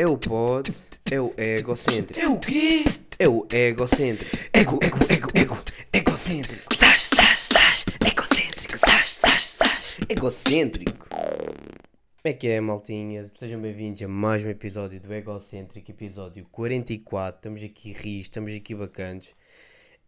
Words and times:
É 0.00 0.06
o 0.06 0.16
pod, 0.16 0.66
é 1.12 1.20
o 1.20 1.30
egocêntrico. 1.36 2.18
É 2.18 2.26
o 2.26 2.40
quê? 2.40 2.84
É 3.18 3.28
o 3.28 3.46
egocêntrico. 3.52 4.34
Ego, 4.50 4.78
ego, 4.82 4.96
ego, 5.12 5.28
ego, 5.34 5.62
egocêntrico. 5.92 6.74
Sás, 6.74 7.02
sás, 7.02 7.38
sás, 7.52 7.84
egocêntrico. 8.10 8.78
Sás, 8.78 9.06
sás, 9.08 9.42
sás. 9.42 9.98
Egocêntrico. 10.08 11.06
Como 11.06 12.24
é 12.24 12.32
que 12.32 12.48
é, 12.48 12.62
maltinha? 12.62 13.26
Sejam 13.26 13.60
bem-vindos 13.60 14.02
a 14.02 14.08
mais 14.08 14.42
um 14.42 14.48
episódio 14.48 14.98
do 15.02 15.12
Egocêntrico, 15.12 15.90
episódio 15.90 16.46
44. 16.50 17.36
Estamos 17.36 17.62
aqui 17.62 17.92
ris, 17.92 18.22
estamos 18.22 18.54
aqui 18.54 18.74
bacanas. 18.74 19.34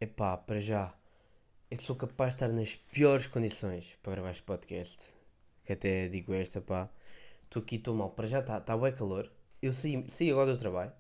Epá, 0.01 0.39
para 0.39 0.59
já, 0.59 0.95
eu 1.71 1.79
sou 1.79 1.97
capaz 1.97 2.31
de 2.31 2.37
estar 2.37 2.51
nas 2.51 2.77
piores 2.77 3.27
condições 3.27 3.99
para 4.03 4.13
gravar 4.13 4.31
este 4.31 4.43
podcast. 4.43 5.15
Que 5.63 5.75
até 5.75 6.09
digo 6.09 6.33
esta, 6.33 6.63
pá. 6.63 6.89
Estou 7.45 7.61
aqui, 7.61 7.77
estou 7.77 7.95
mal. 7.95 8.09
Para 8.09 8.27
já 8.27 8.41
está 8.41 8.59
tá 8.59 8.75
bué 8.75 8.91
calor. 8.91 9.31
Eu 9.63 9.73
saí, 9.73 10.05
saí 10.09 10.31
agora 10.31 10.53
do 10.53 10.59
trabalho. 10.59 10.93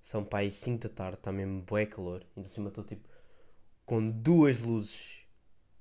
São 0.00 0.24
pá 0.24 0.38
aí 0.38 0.50
5 0.50 0.88
da 0.88 0.94
tarde, 0.94 1.18
está 1.18 1.30
mesmo 1.30 1.62
bué 1.62 1.84
calor. 1.84 2.24
Ainda 2.34 2.48
cima 2.48 2.68
estou 2.70 2.82
tipo 2.82 3.06
com 3.84 4.10
duas 4.10 4.62
luzes. 4.62 5.26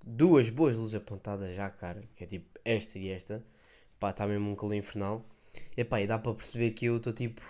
Duas 0.04 0.50
boas 0.50 0.76
luzes 0.76 0.96
apontadas 0.96 1.56
já 1.56 1.70
cara. 1.70 2.04
Que 2.16 2.26
é 2.26 2.28
tipo 2.28 2.60
esta 2.66 3.00
e 3.00 3.10
esta. 3.10 3.46
Pá, 3.98 4.10
está 4.10 4.28
mesmo 4.28 4.52
um 4.52 4.56
calor 4.56 4.76
infernal. 4.76 5.26
E 5.78 5.84
pá, 5.86 6.02
e 6.02 6.08
dá 6.08 6.20
para 6.20 6.34
perceber 6.34 6.72
que 6.72 6.86
eu 6.86 6.98
estou 6.98 7.14
tipo. 7.14 7.42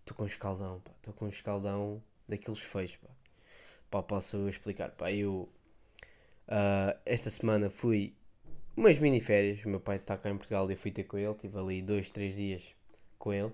Estou 0.00 0.16
com 0.16 0.22
um 0.22 0.26
escaldão, 0.26 0.80
pá. 0.80 0.92
Estou 0.96 1.12
com 1.12 1.26
um 1.26 1.28
escaldão 1.28 2.02
daqueles 2.26 2.60
feios, 2.60 2.96
pá. 2.96 3.10
Pá, 3.90 4.02
posso 4.02 4.48
explicar, 4.48 4.92
pá. 4.92 5.12
Eu. 5.12 5.48
ah, 6.48 6.96
esta 7.04 7.30
semana 7.30 7.68
fui 7.68 8.14
umas 8.76 8.98
mini 8.98 9.20
férias. 9.20 9.62
O 9.64 9.68
meu 9.68 9.80
pai 9.80 9.96
está 9.96 10.16
cá 10.16 10.30
em 10.30 10.36
Portugal 10.38 10.68
e 10.70 10.74
eu 10.74 10.78
fui 10.78 10.90
ter 10.90 11.04
com 11.04 11.18
ele. 11.18 11.34
Tive 11.34 11.58
ali 11.58 11.82
dois, 11.82 12.10
três 12.10 12.34
dias 12.34 12.74
com 13.18 13.32
ele. 13.32 13.52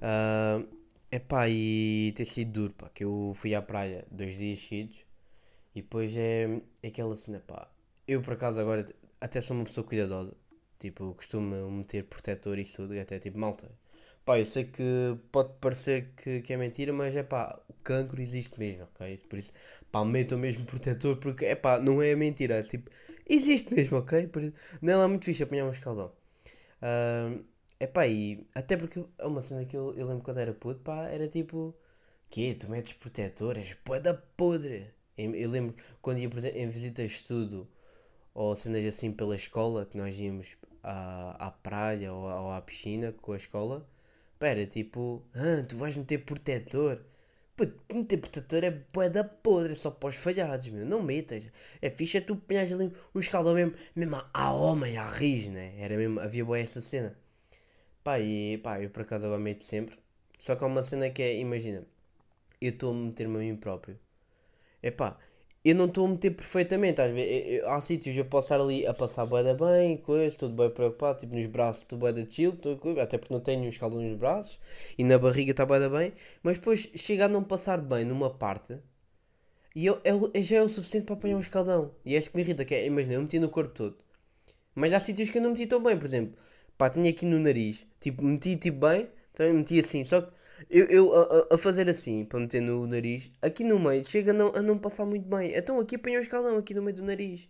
Ah, 0.00 0.62
epá, 1.10 1.48
e 1.48 2.12
ter 2.16 2.24
sido 2.24 2.52
duro, 2.52 2.74
pá, 2.74 2.88
que 2.90 3.04
eu 3.04 3.32
fui 3.36 3.54
à 3.54 3.62
praia 3.62 4.06
dois 4.10 4.36
dias 4.36 4.60
seguidos 4.60 4.98
e 5.74 5.82
depois 5.82 6.16
é, 6.16 6.60
é 6.82 6.88
aquela 6.88 7.14
cena, 7.16 7.40
pá. 7.46 7.68
Eu 8.06 8.20
por 8.22 8.34
acaso 8.34 8.60
agora 8.60 8.84
até 9.20 9.40
sou 9.40 9.56
uma 9.56 9.64
pessoa 9.64 9.86
cuidadosa, 9.86 10.36
tipo, 10.78 11.14
costumo 11.14 11.70
meter 11.70 12.04
protetor 12.04 12.58
e 12.58 12.64
tudo, 12.64 12.98
até 13.00 13.18
tipo, 13.18 13.38
malta. 13.38 13.70
Pá, 14.24 14.38
eu 14.38 14.44
sei 14.46 14.64
que 14.64 14.82
pode 15.32 15.52
parecer 15.60 16.12
que, 16.16 16.42
que 16.42 16.52
é 16.52 16.56
mentira, 16.56 16.92
mas 16.92 17.14
é 17.16 17.22
pá, 17.22 17.60
o 17.68 17.74
cancro 17.84 18.20
existe 18.20 18.58
mesmo, 18.58 18.84
ok? 18.84 19.18
Por 19.28 19.38
isso, 19.38 19.52
pá, 19.92 20.04
metam 20.04 20.38
mesmo 20.38 20.64
protetor 20.66 21.16
porque 21.16 21.46
é 21.46 21.54
pá, 21.54 21.80
não 21.80 22.02
é 22.02 22.14
mentira, 22.16 22.56
é 22.56 22.62
tipo, 22.62 22.90
existe 23.28 23.74
mesmo, 23.74 23.98
ok? 23.98 24.26
Por 24.28 24.42
isso, 24.42 24.52
não 24.82 24.92
é 24.92 24.96
lá 24.96 25.08
muito 25.08 25.24
fixe 25.24 25.42
apanhar 25.42 25.66
um 25.66 25.70
escaldão. 25.70 26.12
Ah, 27.80 27.84
Epá, 27.84 28.06
e 28.06 28.46
até 28.54 28.76
porque 28.76 29.04
é 29.18 29.26
uma 29.26 29.42
cena 29.42 29.64
que 29.64 29.76
eu, 29.76 29.92
eu 29.96 30.06
lembro 30.06 30.22
quando 30.22 30.38
era 30.38 30.52
puto, 30.54 30.80
pá, 30.80 31.08
era 31.08 31.26
tipo, 31.28 31.74
quê? 32.30 32.54
Tu 32.58 32.70
metes 32.70 32.94
protetor? 32.94 33.56
És 33.58 33.76
da 34.02 34.14
podre. 34.14 34.92
Eu, 35.18 35.34
eu 35.34 35.50
lembro 35.50 35.74
quando 36.02 36.18
ia, 36.18 36.28
em 36.62 36.68
visitas 36.68 37.10
de 37.10 37.16
estudo, 37.16 37.68
ou 38.34 38.54
cenas 38.56 38.84
assim 38.86 39.12
pela 39.12 39.36
escola, 39.36 39.86
que 39.86 39.96
nós 39.98 40.18
íamos 40.20 40.56
à, 40.82 41.48
à 41.48 41.50
praia 41.52 42.12
ou, 42.12 42.24
ou 42.24 42.52
à 42.52 42.60
piscina 42.62 43.12
com 43.12 43.32
a 43.32 43.38
escola, 43.38 43.86
pá, 44.38 44.48
era 44.48 44.66
tipo, 44.66 45.22
ah, 45.34 45.64
tu 45.68 45.76
vais 45.76 45.96
meter 45.96 46.18
protetor? 46.24 47.00
Puto, 47.56 47.74
meter 47.94 48.18
protetor 48.18 48.64
é 48.64 49.08
da 49.10 49.24
podre, 49.24 49.72
é 49.72 49.76
só 49.76 49.90
para 49.90 50.08
os 50.10 50.16
falhados, 50.16 50.68
meu, 50.68 50.86
não 50.86 51.02
metas. 51.02 51.44
É 51.82 51.90
fixe 51.90 52.18
é 52.18 52.20
tu 52.22 52.34
apanhas 52.34 52.72
ali 52.72 52.92
um 53.14 53.20
escaldão 53.20 53.54
mesmo, 53.54 53.74
mesmo 53.96 54.16
à, 54.16 54.30
à 54.34 54.52
homem, 54.52 54.96
à 54.98 55.08
riz, 55.10 55.48
né? 55.48 55.74
Era 55.78 55.96
mesmo, 55.96 56.20
havia 56.20 56.44
boa 56.44 56.58
essa 56.58 56.80
cena. 56.80 57.16
Pá, 58.10 58.18
e 58.20 58.58
pá, 58.58 58.80
eu 58.82 58.90
por 58.90 59.02
acaso 59.02 59.26
agora 59.26 59.40
meto 59.40 59.62
sempre. 59.64 59.96
Só 60.38 60.56
que 60.56 60.64
há 60.64 60.66
uma 60.66 60.82
cena 60.82 61.10
que 61.10 61.22
é, 61.22 61.36
imagina, 61.38 61.86
eu 62.60 62.70
estou 62.70 62.92
a 62.92 62.96
meter-me 62.96 63.36
a 63.36 63.40
mim 63.40 63.56
próprio. 63.56 63.98
É 64.82 64.90
pá, 64.90 65.18
eu 65.64 65.74
não 65.76 65.86
estou 65.86 66.06
a 66.06 66.10
meter 66.10 66.32
perfeitamente. 66.32 67.00
Às 67.02 67.12
vezes, 67.12 67.30
eu- 67.48 67.54
eu- 67.60 67.70
há 67.70 67.80
sítios 67.80 68.16
eu 68.16 68.24
posso 68.26 68.46
estar 68.46 68.60
ali 68.60 68.86
a 68.86 68.94
passar 68.94 69.26
bué 69.26 69.42
da 69.44 69.54
bem, 69.54 69.96
coisa, 69.98 70.36
tudo 70.38 70.54
bem 70.56 70.70
preocupado, 70.70 71.20
tipo 71.20 71.34
nos 71.36 71.46
braços 71.46 71.82
estou 71.84 71.98
bué 71.98 72.12
da 72.12 72.24
chill, 72.30 72.52
tô, 72.56 72.76
co- 72.78 73.00
até 73.00 73.18
porque 73.18 73.34
não 73.34 73.40
tenho 73.42 73.62
um 73.64 73.68
escaldão 73.68 74.00
nos 74.02 74.16
braços 74.18 74.60
e 74.98 75.04
na 75.04 75.18
barriga 75.18 75.52
está 75.52 75.66
bué 75.66 75.80
da 75.80 75.88
bem, 75.90 76.12
mas 76.42 76.58
depois 76.58 76.90
chega 76.96 77.26
a 77.26 77.28
não 77.28 77.44
passar 77.44 77.78
bem 77.80 78.04
numa 78.06 78.30
parte 78.30 78.78
e 79.74 79.86
eu, 79.86 80.00
eu- 80.04 80.30
eu 80.34 80.42
já 80.42 80.56
é 80.58 80.62
o 80.62 80.68
suficiente 80.68 81.06
para 81.06 81.14
apanhar 81.16 81.36
um 81.36 81.40
escaldão. 81.40 81.92
E 82.04 82.14
é 82.14 82.18
isso 82.18 82.30
que 82.30 82.36
me 82.36 82.42
irrita, 82.42 82.64
que 82.64 82.74
é, 82.74 82.86
imagina, 82.86 83.14
eu 83.14 83.22
meti 83.22 83.38
no 83.38 83.48
corpo 83.48 83.72
todo. 83.74 83.96
Mas 84.74 84.92
há 84.92 85.00
sítios 85.00 85.30
que 85.30 85.38
eu 85.38 85.42
não 85.42 85.50
meti 85.50 85.66
tão 85.66 85.82
bem, 85.82 85.98
por 85.98 86.06
exemplo, 86.06 86.36
pá, 86.80 86.90
tinha 86.90 87.10
aqui 87.10 87.24
no 87.26 87.38
nariz, 87.38 87.86
tipo, 88.00 88.22
meti 88.24 88.56
tipo 88.56 88.78
bem, 88.86 89.08
então 89.32 89.52
meti 89.54 89.78
assim, 89.78 90.04
só 90.04 90.20
que 90.22 90.32
eu, 90.70 90.86
eu 90.86 91.04
a, 91.14 91.54
a- 91.54 91.58
fazer 91.58 91.88
assim, 91.88 92.24
para 92.24 92.40
meter 92.40 92.60
no 92.62 92.86
nariz, 92.86 93.30
aqui 93.42 93.64
no 93.64 93.78
meio, 93.78 94.04
chega 94.08 94.30
a 94.32 94.34
não, 94.34 94.48
a 94.54 94.62
não 94.62 94.78
passar 94.78 95.04
muito 95.06 95.26
bem. 95.28 95.52
Então 95.54 95.78
aqui 95.80 95.96
apanhou 95.96 96.20
o 96.20 96.22
escaldão, 96.24 96.56
aqui 96.58 96.74
no 96.74 96.82
meio 96.82 96.96
do 96.96 97.02
nariz. 97.02 97.48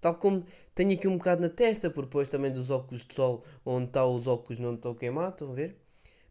Tal 0.00 0.14
como 0.16 0.44
tenho 0.74 0.92
aqui 0.94 1.06
um 1.08 1.16
bocado 1.18 1.42
na 1.42 1.48
testa, 1.48 1.88
por 1.90 2.04
depois 2.04 2.28
também 2.28 2.50
dos 2.52 2.70
óculos 2.70 3.04
de 3.06 3.14
sol, 3.14 3.42
onde 3.64 3.86
está 3.86 4.04
os 4.06 4.26
óculos 4.26 4.58
não 4.58 4.74
estão 4.74 4.94
queimados, 4.94 5.32
estão 5.34 5.50
a 5.52 5.54
ver? 5.54 5.76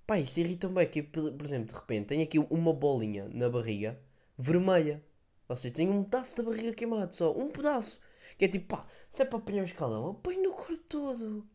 Pá, 0.06 0.20
isso 0.20 0.40
irrita-me 0.40 0.76
bem, 0.76 0.88
que 0.88 1.02
por 1.04 1.46
exemplo, 1.46 1.68
de 1.68 1.76
repente, 1.76 2.08
tenho 2.08 2.24
aqui 2.24 2.38
uma 2.40 2.74
bolinha 2.74 3.28
na 3.34 3.50
barriga, 3.50 4.00
vermelha. 4.38 5.04
Ou 5.50 5.56
seja, 5.56 5.74
tenho 5.76 5.92
um 5.92 6.04
pedaço 6.04 6.36
da 6.38 6.44
barriga 6.44 6.74
queimado 6.74 7.14
só, 7.16 7.36
um 7.36 7.50
pedaço. 7.50 8.00
Que 8.38 8.46
é 8.46 8.48
tipo, 8.48 8.68
pá, 8.76 8.86
se 9.10 9.22
é 9.24 9.26
para 9.26 9.40
apanhar 9.40 9.62
o 9.64 9.66
escaldão, 9.66 10.08
apanho 10.08 10.44
no 10.44 10.52
corpo 10.54 10.78
todo. 10.90 11.48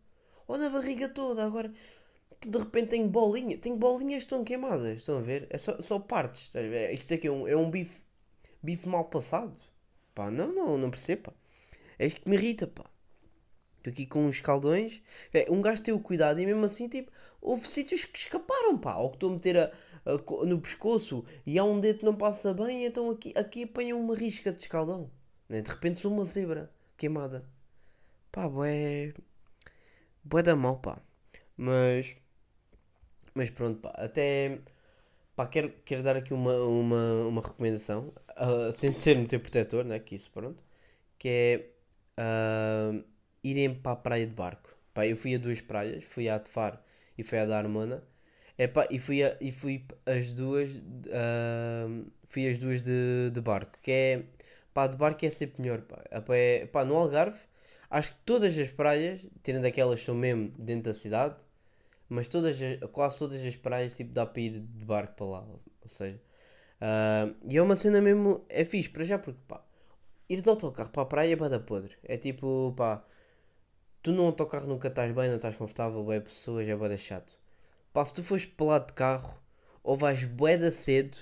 Ou 0.46 0.58
na 0.58 0.68
barriga 0.70 1.08
toda. 1.08 1.44
Agora, 1.44 1.72
de 2.40 2.58
repente 2.58 2.88
tenho 2.88 3.08
bolinha. 3.08 3.58
Tenho 3.58 3.76
bolinhas 3.76 4.24
que 4.24 4.26
estão 4.26 4.44
queimadas. 4.44 4.98
Estão 4.98 5.18
a 5.18 5.20
ver? 5.20 5.46
É 5.50 5.58
só, 5.58 5.80
só 5.80 5.98
partes. 5.98 6.52
ver? 6.52 6.92
Isto 6.94 7.14
aqui 7.14 7.26
é 7.26 7.30
um, 7.30 7.46
é 7.48 7.56
um 7.56 7.70
bife, 7.70 8.02
bife 8.62 8.88
mal 8.88 9.04
passado. 9.06 9.58
Pá, 10.14 10.30
não, 10.30 10.52
não, 10.52 10.78
não 10.78 10.90
percebo. 10.90 11.32
É 11.98 12.06
isto 12.06 12.20
que 12.20 12.28
me 12.28 12.36
irrita, 12.36 12.66
pá. 12.66 12.84
Estou 13.78 13.92
aqui 13.92 14.06
com 14.06 14.26
uns 14.26 14.36
escaldões. 14.36 15.02
É, 15.32 15.46
um 15.50 15.60
gajo 15.60 15.82
tem 15.82 15.94
o 15.94 16.00
cuidado 16.00 16.40
e 16.40 16.46
mesmo 16.46 16.64
assim, 16.64 16.88
tipo, 16.88 17.12
houve 17.40 17.66
sítios 17.68 18.04
que 18.04 18.18
escaparam, 18.18 18.78
pá. 18.78 18.96
Ou 18.96 19.10
que 19.10 19.16
estou 19.16 19.30
a 19.30 19.34
meter 19.34 19.56
a, 19.58 19.72
a 20.04 20.46
no 20.46 20.60
pescoço 20.60 21.24
e 21.46 21.58
há 21.58 21.64
um 21.64 21.78
dedo 21.80 22.00
que 22.00 22.04
não 22.04 22.16
passa 22.16 22.52
bem, 22.52 22.84
então 22.84 23.10
aqui, 23.10 23.32
aqui 23.36 23.64
apanham 23.64 24.00
uma 24.00 24.16
risca 24.16 24.52
de 24.52 24.60
escaldão. 24.62 25.10
né? 25.48 25.60
De 25.60 25.70
repente 25.70 26.00
sou 26.00 26.12
uma 26.12 26.24
zebra 26.24 26.70
queimada. 26.96 27.48
Pá, 28.32 28.48
bué. 28.48 29.14
Bué 30.30 30.42
da 30.42 30.54
mal, 30.56 30.76
pá. 30.82 30.94
Mas. 31.56 32.16
Mas 33.34 33.50
pronto, 33.50 33.80
pá. 33.80 33.90
Até. 33.96 34.60
Pá, 35.36 35.46
quero, 35.48 35.72
quero 35.84 36.02
dar 36.02 36.16
aqui 36.16 36.34
uma, 36.34 36.54
uma, 36.66 37.26
uma 37.28 37.42
recomendação. 37.42 38.12
ah, 38.36 38.72
sem 38.72 38.92
ser 38.92 39.18
meter 39.18 39.40
protetor, 39.40 39.84
né? 39.84 39.98
Que 40.00 40.16
isso, 40.16 40.30
pronto. 40.32 40.64
Que 41.18 41.28
é. 41.30 41.70
ah, 42.18 42.92
irem 43.44 43.74
para 43.74 43.92
a 43.92 43.96
praia 43.96 44.26
de 44.26 44.34
barco. 44.34 44.70
Pá, 44.94 45.06
eu 45.06 45.16
fui 45.16 45.34
a 45.34 45.38
duas 45.38 45.60
praias. 45.62 46.04
Fui 46.04 46.28
à 46.28 46.38
de 46.38 46.50
Faro 46.50 46.78
e 47.18 47.22
fui 47.24 47.38
à 47.38 47.46
da 47.46 47.58
Armona. 47.58 48.02
É 48.58 48.66
pá, 48.68 48.88
e 48.90 48.98
fui, 49.00 49.22
a, 49.24 49.36
e 49.40 49.52
fui 49.52 49.86
as 50.06 50.32
duas. 50.32 50.72
ah, 51.12 51.88
fui 52.28 52.48
as 52.48 52.58
duas 52.58 52.82
de, 52.82 53.30
de 53.32 53.40
barco. 53.40 53.78
Que 53.82 53.92
é. 53.92 54.24
Pá, 54.74 54.86
de 54.88 54.96
barco 54.96 55.24
é 55.26 55.30
sempre 55.30 55.62
melhor, 55.62 55.82
pá, 55.82 56.02
é- 56.30 56.66
pá, 56.66 56.84
no 56.84 56.96
Algarve. 56.96 57.38
Acho 57.90 58.14
que 58.14 58.20
todas 58.24 58.58
as 58.58 58.72
praias, 58.72 59.26
tirando 59.42 59.64
aquelas 59.66 60.00
que 60.00 60.06
são 60.06 60.14
mesmo 60.14 60.50
dentro 60.58 60.84
da 60.84 60.94
cidade, 60.94 61.36
mas 62.08 62.28
todas, 62.28 62.60
as- 62.62 62.80
quase 62.92 63.18
todas 63.18 63.44
as 63.44 63.56
praias, 63.56 63.94
tipo, 63.96 64.12
dá 64.12 64.26
para 64.26 64.40
ir 64.42 64.60
de 64.60 64.84
barco 64.84 65.14
para 65.16 65.26
lá. 65.26 65.40
Ou, 65.82 65.88
seja, 65.88 66.20
ah, 66.80 67.28
e 67.50 67.56
é 67.58 67.62
uma 67.62 67.76
cena 67.76 68.00
mesmo, 68.02 68.44
é 68.48 68.64
fixe 68.64 68.90
para 68.90 69.04
já, 69.04 69.18
porque 69.18 69.40
pá, 69.48 69.62
ir 70.28 70.42
de 70.42 70.50
autocarro 70.50 70.90
para 70.90 71.02
a 71.04 71.06
praia 71.06 71.32
é 71.34 71.36
bada 71.36 71.60
podre. 71.60 71.96
É 72.04 72.16
tipo, 72.18 72.74
pá, 72.76 73.04
tu 74.02 74.12
no 74.12 74.24
autocarro 74.26 74.66
nunca 74.66 74.88
estás 74.88 75.12
bem, 75.14 75.28
não 75.28 75.36
estás 75.36 75.56
confortável, 75.56 76.10
é 76.12 76.20
pessoas, 76.20 76.68
é 76.68 76.74
bada 76.76 76.96
chato. 76.96 77.38
Pá, 77.92 78.04
se 78.04 78.14
tu 78.14 78.22
fores 78.24 78.46
para 78.46 78.66
lá 78.66 78.78
de 78.80 78.92
carro, 78.94 79.40
ou 79.82 79.96
vais 79.96 80.24
bué 80.24 80.56
da 80.56 80.70
cedo, 80.70 81.16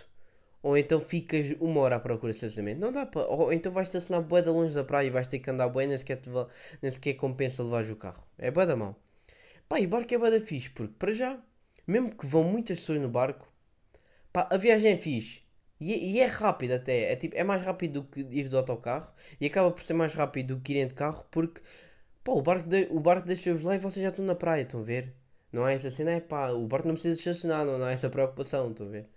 ou 0.64 0.76
então 0.78 0.98
ficas 1.00 1.46
uma 1.60 1.80
hora 1.82 1.96
à 1.96 2.00
procura 2.00 2.32
de 2.32 2.36
estacionamento. 2.38 2.80
Não 2.80 2.92
dá 2.92 3.06
para. 3.06 3.26
Ou 3.28 3.52
então 3.52 3.72
vais 3.72 3.88
estacionar 3.88 4.22
bué 4.30 4.42
da 4.42 4.50
longe 4.52 4.74
da 4.74 4.84
praia 4.84 5.06
e 5.08 5.10
vais 5.10 5.28
ter 5.28 5.38
que 5.40 5.50
andar 5.50 5.68
bué, 5.68 5.86
nem 5.86 5.98
sequer, 5.98 6.16
te 6.18 6.30
nem 6.82 6.90
sequer 6.92 7.14
compensa 7.14 7.62
levar 7.62 7.84
o 7.84 7.96
carro. 7.96 8.24
É 8.38 8.50
bué 8.50 8.66
da 8.66 8.76
mão. 8.76 8.96
Pá, 9.68 9.80
e 9.80 9.86
barco 9.86 10.14
é 10.14 10.18
bué 10.18 10.30
da 10.30 10.40
fixe, 10.40 10.70
porque 10.70 10.94
para 10.98 11.12
já, 11.12 11.38
mesmo 11.86 12.14
que 12.16 12.26
vão 12.26 12.44
muitas 12.44 12.80
pessoas 12.80 13.00
no 13.00 13.08
barco, 13.08 13.46
pá, 14.32 14.48
a 14.50 14.56
viagem 14.58 14.92
é 14.92 14.96
fixe. 14.96 15.42
E, 15.80 15.92
é- 15.94 15.98
e 15.98 16.20
é 16.20 16.26
rápido 16.26 16.72
até, 16.74 17.12
é, 17.12 17.16
tipo, 17.16 17.36
é 17.36 17.44
mais 17.44 17.62
rápido 17.62 18.02
do 18.02 18.04
que 18.08 18.20
ir 18.20 18.48
de 18.48 18.56
autocarro 18.56 19.12
e 19.40 19.46
acaba 19.46 19.70
por 19.70 19.82
ser 19.82 19.94
mais 19.94 20.14
rápido 20.14 20.56
do 20.56 20.60
que 20.62 20.72
irem 20.72 20.86
de 20.88 20.94
carro 20.94 21.24
porque 21.30 21.60
pá, 22.24 22.32
o 22.32 22.42
barco, 22.42 22.68
de, 22.68 22.88
o 22.90 23.00
barco 23.00 23.26
deixa-vos 23.26 23.62
lá 23.64 23.74
e 23.76 23.78
vocês 23.78 24.02
já 24.04 24.10
estão 24.10 24.24
na 24.24 24.34
praia, 24.34 24.62
estão 24.62 24.80
a 24.80 24.84
ver? 24.84 25.14
Não 25.52 25.64
há 25.64 25.72
essa 25.72 25.90
cena, 25.90 26.12
é 26.12 26.20
pá, 26.20 26.50
o 26.52 26.66
barco 26.66 26.88
não 26.88 26.94
precisa 26.94 27.18
estacionar, 27.18 27.64
não, 27.66 27.78
não 27.78 27.86
há 27.86 27.92
essa 27.92 28.10
preocupação, 28.10 28.70
estão 28.72 28.86
a 28.88 28.90
ver? 28.90 29.08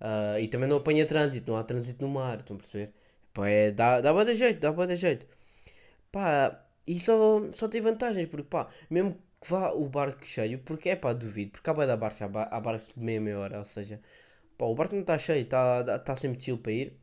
Ah, 0.00 0.38
e 0.40 0.48
também 0.48 0.68
não 0.68 0.76
apanha 0.78 1.06
trânsito, 1.06 1.50
não 1.50 1.58
há 1.58 1.64
trânsito 1.64 2.02
no 2.06 2.10
mar, 2.12 2.38
estão 2.38 2.56
a 2.56 2.58
perceber? 2.60 2.92
Pá, 3.34 3.48
é, 3.48 3.70
dá, 3.70 4.00
dá 4.00 4.24
de 4.24 4.34
jeito, 4.34 4.60
dá 4.60 4.72
de 4.86 4.96
jeito. 4.96 5.26
Pá, 6.12 6.64
e 6.86 6.98
só, 7.00 7.42
só 7.52 7.68
tem 7.68 7.80
vantagens, 7.80 8.26
porque 8.28 8.48
pá, 8.48 8.68
mesmo 8.90 9.14
que 9.40 9.50
vá 9.50 9.72
o 9.72 9.88
barco 9.88 10.24
cheio, 10.26 10.58
porque 10.60 10.90
é 10.90 10.96
pá, 10.96 11.12
duvido, 11.12 11.52
porque 11.52 11.70
há 11.70 11.74
bué 11.74 11.86
da 11.86 11.96
barca, 11.96 12.24
há, 12.26 12.28
ba- 12.28 12.48
há 12.50 12.60
barcos 12.60 12.88
de 12.96 13.00
meia 13.04 13.20
meia 13.20 13.38
hora, 13.38 13.58
ou 13.58 13.64
seja, 13.64 14.00
pá, 14.58 14.66
o 14.66 14.74
barco 14.74 14.94
não 14.94 15.02
está 15.02 15.18
cheio, 15.18 15.42
está 15.44 15.98
tá 16.00 16.16
sempre 16.16 16.40
chill 16.42 16.58
para 16.58 16.72
ir. 16.72 16.98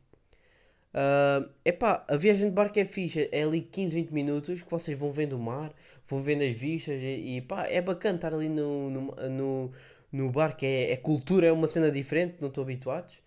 Ah, 0.94 1.44
epá, 1.64 2.04
a 2.08 2.16
viagem 2.16 2.48
de 2.48 2.54
barco 2.54 2.78
é 2.78 2.84
fixe, 2.86 3.28
é 3.32 3.42
ali 3.42 3.60
15, 3.60 3.94
20 3.94 4.10
minutos 4.12 4.62
que 4.62 4.70
vocês 4.70 4.98
vão 4.98 5.10
vendo 5.10 5.34
o 5.36 5.38
mar, 5.38 5.72
vão 6.08 6.22
vendo 6.22 6.42
as 6.42 6.56
vistas 6.56 7.00
e, 7.02 7.36
e 7.36 7.42
pá, 7.42 7.66
é 7.66 7.82
bacana 7.82 8.16
estar 8.16 8.32
ali 8.34 8.48
no, 8.48 8.90
no, 8.90 9.02
no, 9.30 9.72
no 10.16 10.30
barco, 10.30 10.64
é, 10.64 10.92
é 10.92 10.96
cultura, 10.96 11.46
é 11.48 11.52
uma 11.52 11.68
cena 11.68 11.90
diferente, 11.90 12.36
não 12.40 12.48
estou 12.48 12.62
habituados. 12.62 13.20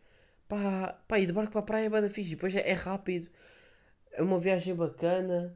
Pá, 0.47 0.99
pá, 1.07 1.19
e 1.19 1.25
de 1.25 1.33
barco 1.33 1.51
para 1.51 1.61
a 1.61 1.63
praia 1.63 1.85
é 1.85 1.89
bada 1.89 2.09
fixe, 2.09 2.31
depois 2.31 2.55
é, 2.55 2.69
é 2.69 2.73
rápido, 2.73 3.29
é 4.13 4.23
uma 4.23 4.39
viagem 4.39 4.75
bacana, 4.75 5.55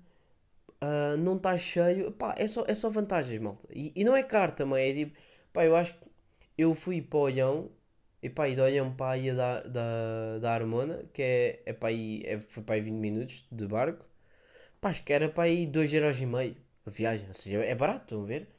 ah, 0.81 1.15
não 1.17 1.37
está 1.37 1.57
cheio, 1.57 2.11
pá, 2.11 2.35
é 2.37 2.47
só, 2.47 2.63
é 2.67 2.75
só 2.75 2.89
vantagens, 2.89 3.39
malta. 3.41 3.67
E, 3.73 3.91
e 3.95 4.03
não 4.03 4.15
é 4.15 4.23
caro 4.23 4.51
também, 4.53 4.89
é 4.91 4.93
tipo, 4.93 5.17
pá, 5.53 5.65
eu 5.65 5.75
acho 5.75 5.93
que 5.93 5.99
eu 6.57 6.75
fui 6.75 7.01
para 7.01 7.17
o 7.19 7.21
Olhão, 7.23 7.71
e 8.21 8.29
pá, 8.29 8.49
e 8.49 8.55
de 8.55 8.61
Olhão 8.61 8.93
para 8.95 9.13
a 9.13 9.17
ilha 9.17 9.35
da, 9.35 9.61
da, 9.61 10.39
da 10.39 10.53
Armona, 10.53 11.03
que 11.13 11.21
é, 11.21 11.63
é 11.67 11.73
para 11.73 11.89
aí, 11.89 12.21
é, 12.25 12.39
foi 12.41 12.63
para 12.63 12.75
aí 12.75 12.81
20 12.81 12.95
minutos 12.95 13.45
de 13.51 13.67
barco, 13.67 14.05
pá, 14.81 14.89
acho 14.89 15.03
que 15.03 15.13
era 15.13 15.29
para 15.29 15.43
aí 15.45 15.67
2,5€ 15.67 16.55
a 16.85 16.89
viagem, 16.89 17.27
ou 17.29 17.33
seja, 17.33 17.59
é 17.63 17.75
barato, 17.75 18.03
estão 18.05 18.23
a 18.23 18.25
ver? 18.25 18.49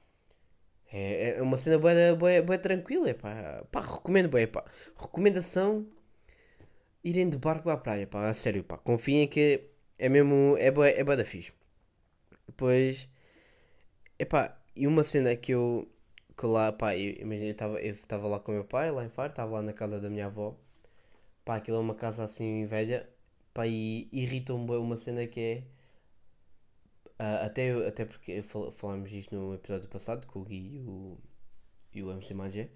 É, 0.92 1.38
é 1.38 1.42
uma 1.42 1.56
cena 1.56 1.78
boa, 1.78 1.92
boa, 2.16 2.42
boa 2.42 2.58
tranquila, 2.58 3.08
é 3.10 3.14
pá, 3.14 3.64
pá, 3.70 3.80
recomendo, 3.80 4.28
bem, 4.28 4.46
pá, 4.46 4.64
recomendação, 4.96 5.86
irem 7.04 7.28
de 7.28 7.38
barco 7.38 7.70
à 7.70 7.76
praia, 7.76 8.06
pá, 8.06 8.28
a 8.28 8.34
sério, 8.34 8.64
pá, 8.64 8.76
confiem 8.78 9.26
que 9.28 9.68
é 9.98 10.08
mesmo, 10.08 10.56
é 10.58 10.70
boa, 10.70 10.88
é 10.88 11.02
bué 11.04 11.16
da 11.16 11.24
fixe. 11.24 11.52
Depois, 12.46 13.08
epá, 14.18 14.56
e 14.76 14.86
uma 14.86 15.04
cena 15.04 15.36
que 15.36 15.52
eu, 15.52 15.88
que 16.36 16.46
lá, 16.46 16.72
pá, 16.72 16.94
imagina, 16.96 17.54
eu 17.80 17.92
estava 17.92 18.28
lá 18.28 18.38
com 18.40 18.52
o 18.52 18.54
meu 18.54 18.64
pai, 18.64 18.90
lá 18.90 19.04
em 19.04 19.08
Faro, 19.08 19.30
estava 19.30 19.52
lá 19.52 19.62
na 19.62 19.72
casa 19.72 20.00
da 20.00 20.10
minha 20.10 20.26
avó, 20.26 20.56
pá, 21.44 21.56
aquilo 21.56 21.78
é 21.78 21.80
uma 21.80 21.94
casa 21.94 22.24
assim 22.24 22.66
velha, 22.66 23.08
pá, 23.54 23.66
e 23.66 24.08
irritou-me 24.12 24.66
bué 24.66 24.78
uma 24.78 24.96
cena 24.96 25.26
que 25.26 25.40
é, 25.40 25.64
ah, 27.24 27.46
até, 27.46 27.72
até 27.88 28.04
porque 28.04 28.42
fal- 28.42 28.70
falámos 28.72 29.12
isto 29.12 29.34
no 29.34 29.54
episódio 29.54 29.88
passado, 29.88 30.26
com 30.26 30.40
o 30.40 30.44
Gui 30.44 30.76
e 30.76 30.80
o, 30.80 31.18
e 31.94 32.02
o 32.04 32.10
MC 32.12 32.34
Magé, 32.34 32.70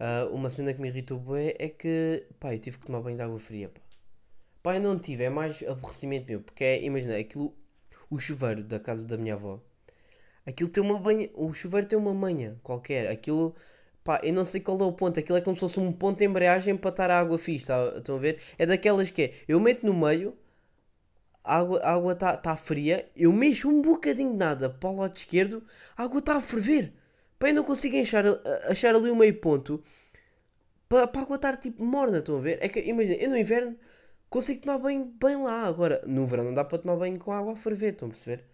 ah, 0.00 0.28
uma 0.32 0.50
cena 0.50 0.72
que 0.74 0.80
me 0.82 0.88
irritou 0.88 1.18
bué 1.20 1.54
é 1.58 1.68
que, 1.70 2.26
pá, 2.40 2.54
eu 2.54 2.58
tive 2.60 2.78
que 2.78 2.86
tomar 2.86 3.00
banho 3.02 3.16
de 3.18 3.22
água 3.24 3.38
fria, 3.40 3.68
pá. 3.70 3.80
Pá, 4.62 4.76
eu 4.76 4.80
não 4.82 4.98
tive, 4.98 5.24
é 5.24 5.30
mais 5.30 5.62
aborrecimento 5.64 6.26
meu, 6.30 6.40
porque 6.42 6.64
é, 6.64 6.82
imagina, 6.84 7.16
aquilo, 7.18 7.54
o 8.10 8.18
chuveiro 8.20 8.62
da 8.64 8.80
casa 8.80 9.04
da 9.06 9.16
minha 9.18 9.34
avó, 9.34 9.60
aquilo 10.46 10.68
tem 10.70 10.82
uma 10.82 10.98
banha, 10.98 11.28
o 11.34 11.52
chuveiro 11.52 11.86
tem 11.86 11.98
uma 11.98 12.14
manha 12.14 12.58
qualquer, 12.62 13.08
aquilo, 13.08 13.54
pá, 14.04 14.20
eu 14.24 14.32
não 14.32 14.44
sei 14.44 14.60
qual 14.60 14.78
é 14.80 14.84
o 14.84 14.92
ponto, 14.92 15.18
aquilo 15.20 15.38
é 15.38 15.40
como 15.40 15.56
se 15.56 15.60
fosse 15.60 15.80
um 15.80 15.92
ponto 15.92 16.18
de 16.18 16.24
embreagem 16.24 16.76
para 16.76 16.90
estar 16.90 17.10
a 17.10 17.18
água 17.18 17.38
fixe, 17.38 17.66
tá- 17.66 17.94
estão 17.96 18.16
a 18.16 18.18
ver? 18.18 18.40
É 18.58 18.66
daquelas 18.66 19.10
que 19.10 19.22
é, 19.22 19.34
eu 19.48 19.60
meto 19.60 19.84
no 19.86 19.94
meio, 19.94 20.36
a 21.44 21.58
água 21.58 21.80
a 21.80 21.94
água 21.94 22.12
está 22.12 22.36
tá 22.36 22.56
fria, 22.56 23.10
eu 23.16 23.32
mexo 23.32 23.68
um 23.68 23.80
bocadinho 23.82 24.32
de 24.32 24.36
nada 24.36 24.70
para 24.70 24.90
o 24.90 24.96
lado 24.96 25.16
esquerdo, 25.16 25.62
a 25.96 26.04
água 26.04 26.18
está 26.18 26.36
a 26.36 26.40
ferver, 26.40 26.92
eu 27.40 27.54
não 27.54 27.64
consigo 27.64 27.96
achar, 27.98 28.24
achar 28.68 28.94
ali 28.94 29.10
o 29.10 29.16
meio 29.16 29.34
ponto, 29.40 29.82
para, 30.88 31.06
para 31.06 31.20
a 31.20 31.24
água 31.24 31.36
estar 31.36 31.56
tipo 31.56 31.84
morna, 31.84 32.18
estão 32.18 32.36
a 32.36 32.40
ver? 32.40 32.58
É 32.60 32.68
que, 32.68 32.80
imagina, 32.80 33.16
eu 33.16 33.30
no 33.30 33.38
inverno 33.38 33.76
consigo 34.28 34.60
tomar 34.60 34.78
banho 34.78 35.04
bem 35.22 35.36
lá. 35.36 35.66
Agora, 35.66 36.02
no 36.06 36.26
verão 36.26 36.44
não 36.44 36.54
dá 36.54 36.64
para 36.64 36.78
tomar 36.78 36.96
banho 36.96 37.18
com 37.18 37.32
água 37.32 37.52
a 37.52 37.56
ferver, 37.56 37.92
estão 37.92 38.08
a 38.08 38.10
perceber? 38.10 38.44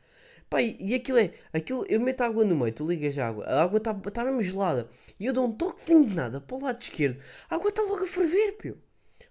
Pá, 0.48 0.62
e, 0.62 0.94
aquilo 0.94 1.18
é, 1.18 1.32
aquilo, 1.52 1.84
eu 1.88 2.00
meto 2.00 2.20
água 2.22 2.44
no 2.44 2.54
meio, 2.54 2.72
tu 2.72 2.86
ligas 2.86 3.18
a 3.18 3.28
água, 3.28 3.44
a 3.46 3.62
água 3.62 3.78
está 3.78 3.92
tá 3.94 4.24
mesmo 4.24 4.42
gelada, 4.42 4.88
e 5.18 5.26
eu 5.26 5.32
dou 5.32 5.46
um 5.46 5.52
toquezinho 5.52 6.06
de 6.06 6.14
nada 6.14 6.40
para 6.40 6.56
o 6.56 6.62
lado 6.62 6.80
esquerdo, 6.80 7.20
a 7.50 7.56
água 7.56 7.70
está 7.70 7.82
logo 7.82 8.04
a 8.04 8.06
ferver, 8.06 8.52
pio. 8.52 8.78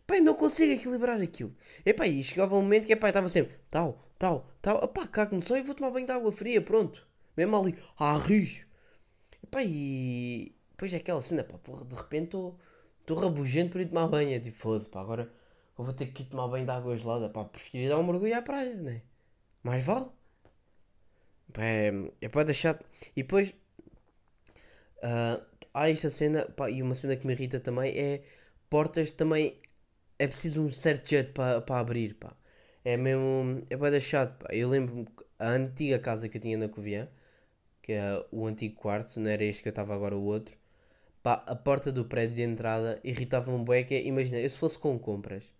Eu 0.07 0.21
não 0.23 0.33
consigo 0.33 0.71
equilibrar 0.71 1.19
aquilo. 1.21 1.53
E 1.85 1.93
pá, 1.93 2.07
e 2.07 2.23
chegava 2.23 2.55
um 2.55 2.61
momento 2.61 2.85
que 2.85 2.93
epá, 2.93 3.09
estava 3.09 3.27
sempre, 3.27 3.55
tal, 3.69 3.99
tal, 4.17 4.47
tal, 4.61 4.87
pá, 4.87 5.07
cago-me 5.07 5.41
só 5.41 5.57
e 5.57 5.63
vou 5.63 5.75
tomar 5.75 5.91
banho 5.91 6.05
de 6.05 6.11
água 6.11 6.31
fria, 6.31 6.61
pronto. 6.61 7.05
Mesmo 7.35 7.57
ali, 7.57 7.77
ah, 7.97 8.17
rijo. 8.17 8.65
Epá, 9.43 9.61
e 9.63 10.55
depois 10.71 10.93
é 10.93 10.97
aquela 10.97 11.21
cena, 11.21 11.43
pá, 11.43 11.57
porra, 11.57 11.85
de 11.85 11.95
repente 11.95 12.37
estou 13.01 13.17
rabugento 13.17 13.71
por 13.71 13.81
ir 13.81 13.87
tomar 13.87 14.07
banho. 14.07 14.31
É 14.33 14.39
tipo, 14.39 14.57
foda-se, 14.57 14.89
pá, 14.89 15.01
agora 15.01 15.31
eu 15.77 15.83
vou 15.83 15.93
ter 15.93 16.07
que 16.07 16.23
ir 16.23 16.25
tomar 16.27 16.47
banho 16.47 16.65
de 16.65 16.71
água 16.71 16.95
gelada, 16.95 17.29
pá, 17.29 17.43
prefiro 17.45 17.83
ir 17.85 17.89
dar 17.89 17.99
um 17.99 18.03
mergulho 18.03 18.37
à 18.37 18.41
praia, 18.41 18.75
né? 18.75 19.01
Mais 19.63 19.83
vale. 19.83 20.07
É, 21.57 21.91
é 22.21 22.43
deixar. 22.43 22.79
E 23.15 23.23
depois, 23.23 23.53
ah, 25.03 25.41
há 25.73 25.89
esta 25.89 26.09
cena, 26.09 26.45
pá, 26.55 26.69
e 26.69 26.81
uma 26.81 26.93
cena 26.93 27.15
que 27.15 27.25
me 27.27 27.33
irrita 27.33 27.59
também 27.59 27.97
é 27.97 28.23
portas 28.69 29.11
também 29.11 29.59
é 30.19 30.27
preciso 30.27 30.61
um 30.63 30.71
certo 30.71 31.09
jeito 31.09 31.33
para 31.33 31.79
abrir, 31.79 32.15
pá. 32.15 32.35
É 32.83 32.97
mesmo, 32.97 33.65
é 33.69 33.77
para 33.77 33.91
deixar, 33.91 34.31
pá. 34.37 34.47
Eu 34.51 34.69
lembro-me 34.69 35.07
a 35.39 35.49
antiga 35.51 35.99
casa 35.99 36.29
que 36.29 36.37
eu 36.37 36.41
tinha 36.41 36.57
na 36.57 36.69
Covilhã, 36.69 37.07
que 37.81 37.93
é 37.93 38.25
o 38.31 38.45
antigo 38.47 38.75
quarto, 38.75 39.19
não 39.19 39.29
era 39.29 39.43
este 39.43 39.63
que 39.63 39.69
eu 39.69 39.71
estava 39.71 39.93
agora 39.95 40.15
o 40.17 40.23
outro. 40.23 40.57
Pá, 41.23 41.43
a 41.47 41.55
porta 41.55 41.91
do 41.91 42.05
prédio 42.05 42.35
de 42.35 42.43
entrada 42.43 42.99
irritava-me 43.03 43.63
bué, 43.63 43.85
é, 43.91 44.03
imagina, 44.05 44.39
eu 44.39 44.49
se 44.49 44.57
fosse 44.59 44.79
com 44.79 44.97
compras, 44.99 45.53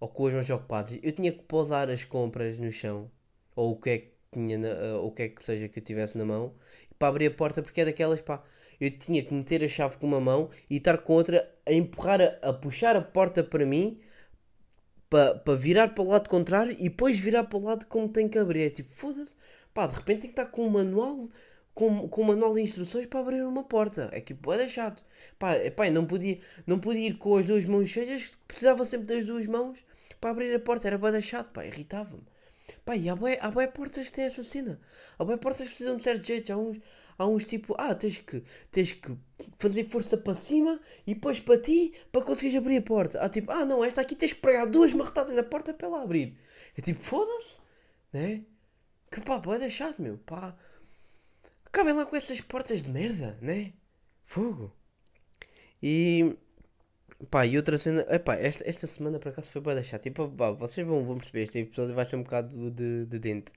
ou 0.00 0.08
com 0.08 0.26
as 0.26 0.32
mãos 0.32 0.50
ocupadas, 0.50 0.98
eu 1.02 1.12
tinha 1.12 1.32
que 1.32 1.42
pousar 1.44 1.90
as 1.90 2.04
compras 2.04 2.58
no 2.58 2.70
chão, 2.70 3.10
ou 3.54 3.72
o 3.72 3.76
que 3.80 3.90
é 3.90 3.98
que 3.98 4.12
tinha, 4.32 4.58
na, 4.58 4.68
ou 4.98 5.08
o 5.08 5.12
que 5.12 5.22
é 5.22 5.28
que 5.28 5.42
seja 5.44 5.68
que 5.68 5.78
eu 5.78 5.84
tivesse 5.84 6.16
na 6.18 6.24
mão, 6.24 6.54
para 6.98 7.08
abrir 7.08 7.26
a 7.26 7.30
porta, 7.30 7.62
porque 7.62 7.80
é 7.80 7.84
daquelas, 7.84 8.20
pá, 8.22 8.42
eu 8.80 8.90
tinha 8.90 9.22
que 9.22 9.34
meter 9.34 9.62
a 9.64 9.68
chave 9.68 9.96
com 9.98 10.06
uma 10.06 10.20
mão 10.20 10.50
e 10.68 10.76
estar 10.78 10.98
com 10.98 11.12
outra 11.14 11.48
a 11.66 11.72
empurrar, 11.72 12.20
a, 12.20 12.48
a 12.48 12.52
puxar 12.52 12.96
a 12.96 13.02
porta 13.02 13.44
para 13.44 13.66
mim, 13.66 14.00
para 15.08 15.34
pa 15.34 15.54
virar 15.54 15.88
para 15.88 16.04
o 16.04 16.08
lado 16.08 16.28
contrário 16.28 16.72
e 16.78 16.88
depois 16.88 17.18
virar 17.18 17.44
para 17.44 17.58
o 17.58 17.62
lado 17.62 17.86
como 17.86 18.08
tem 18.08 18.28
que 18.28 18.38
abrir. 18.38 18.62
É 18.62 18.70
tipo, 18.70 18.90
foda-se, 18.94 19.34
pá, 19.74 19.86
de 19.86 19.94
repente 19.94 20.20
tem 20.22 20.30
que 20.30 20.40
estar 20.40 20.46
com 20.46 20.66
um 20.66 20.70
manual, 20.70 21.28
com, 21.74 22.08
com 22.08 22.22
um 22.22 22.26
manual 22.26 22.54
de 22.54 22.62
instruções 22.62 23.06
para 23.06 23.20
abrir 23.20 23.42
uma 23.42 23.64
porta. 23.64 24.08
É 24.12 24.20
que 24.20 24.34
pô, 24.34 24.52
era 24.52 24.66
chato. 24.68 25.04
Pá, 25.38 25.54
é, 25.54 25.70
pá, 25.70 25.90
não 25.90 26.06
podia, 26.06 26.38
não 26.66 26.78
podia 26.78 27.08
ir 27.08 27.18
com 27.18 27.36
as 27.36 27.46
duas 27.46 27.64
mãos 27.66 27.88
cheias, 27.88 28.32
precisava 28.48 28.84
sempre 28.86 29.06
das 29.16 29.26
duas 29.26 29.46
mãos 29.46 29.84
para 30.20 30.30
abrir 30.30 30.54
a 30.54 30.60
porta. 30.60 30.86
Era 30.88 30.98
bada 30.98 31.20
chato, 31.20 31.50
pá, 31.50 31.66
irritava-me. 31.66 32.22
Pá, 32.84 32.96
e 32.96 33.08
há 33.08 33.16
bué, 33.16 33.38
há 33.40 33.50
bué 33.50 33.66
portas 33.66 34.08
que 34.08 34.12
têm 34.14 34.24
essa 34.24 34.42
cena. 34.42 34.80
Há 35.18 35.24
bué 35.24 35.36
portas 35.36 35.66
que 35.66 35.74
precisam 35.74 35.96
de 35.96 36.02
certo 36.02 36.26
jeito. 36.26 36.52
Há 36.52 36.56
uns, 36.56 36.78
há 37.18 37.26
uns 37.26 37.44
tipo, 37.44 37.74
ah, 37.78 37.94
tens 37.94 38.18
que, 38.18 38.42
tens 38.70 38.92
que 38.92 39.16
fazer 39.58 39.84
força 39.84 40.16
para 40.16 40.34
cima 40.34 40.80
e 41.06 41.14
depois 41.14 41.40
para 41.40 41.60
ti 41.60 41.92
para 42.10 42.22
conseguires 42.22 42.56
abrir 42.56 42.78
a 42.78 42.82
porta. 42.82 43.20
Há 43.20 43.28
tipo, 43.28 43.50
ah 43.52 43.64
não, 43.64 43.84
esta 43.84 44.00
aqui 44.00 44.14
tens 44.14 44.32
que 44.32 44.40
pregar 44.40 44.66
duas 44.66 44.92
marretadas 44.92 45.34
na 45.34 45.42
porta 45.42 45.74
para 45.74 45.86
ela 45.86 46.02
abrir. 46.02 46.36
É 46.76 46.80
tipo, 46.80 47.02
foda-se, 47.02 47.58
né? 48.12 48.44
Que 49.10 49.20
pá, 49.20 49.38
bué 49.38 49.68
chato, 49.70 50.00
meu, 50.00 50.18
pá. 50.18 50.56
Acabem 51.66 51.94
lá 51.94 52.04
com 52.06 52.16
essas 52.16 52.40
portas 52.40 52.82
de 52.82 52.88
merda, 52.88 53.38
né? 53.40 53.72
Fogo. 54.24 54.74
E 55.82 56.36
Pá, 57.28 57.44
e 57.46 57.56
outra 57.56 57.76
cena, 57.76 58.00
epá, 58.08 58.34
esta, 58.36 58.68
esta 58.68 58.86
semana 58.86 59.18
por 59.18 59.28
acaso 59.28 59.50
foi 59.50 59.60
bem 59.60 59.82
chato. 59.82 60.02
Tipo, 60.04 60.28
pá, 60.30 60.50
vocês 60.52 60.86
vão, 60.86 61.04
vão 61.04 61.16
perceber, 61.18 61.42
este 61.42 61.58
episódio 61.58 61.94
vai 61.94 62.06
ser 62.06 62.16
um 62.16 62.22
bocado 62.22 62.70
de, 62.70 63.04
de 63.06 63.18
dente. 63.18 63.52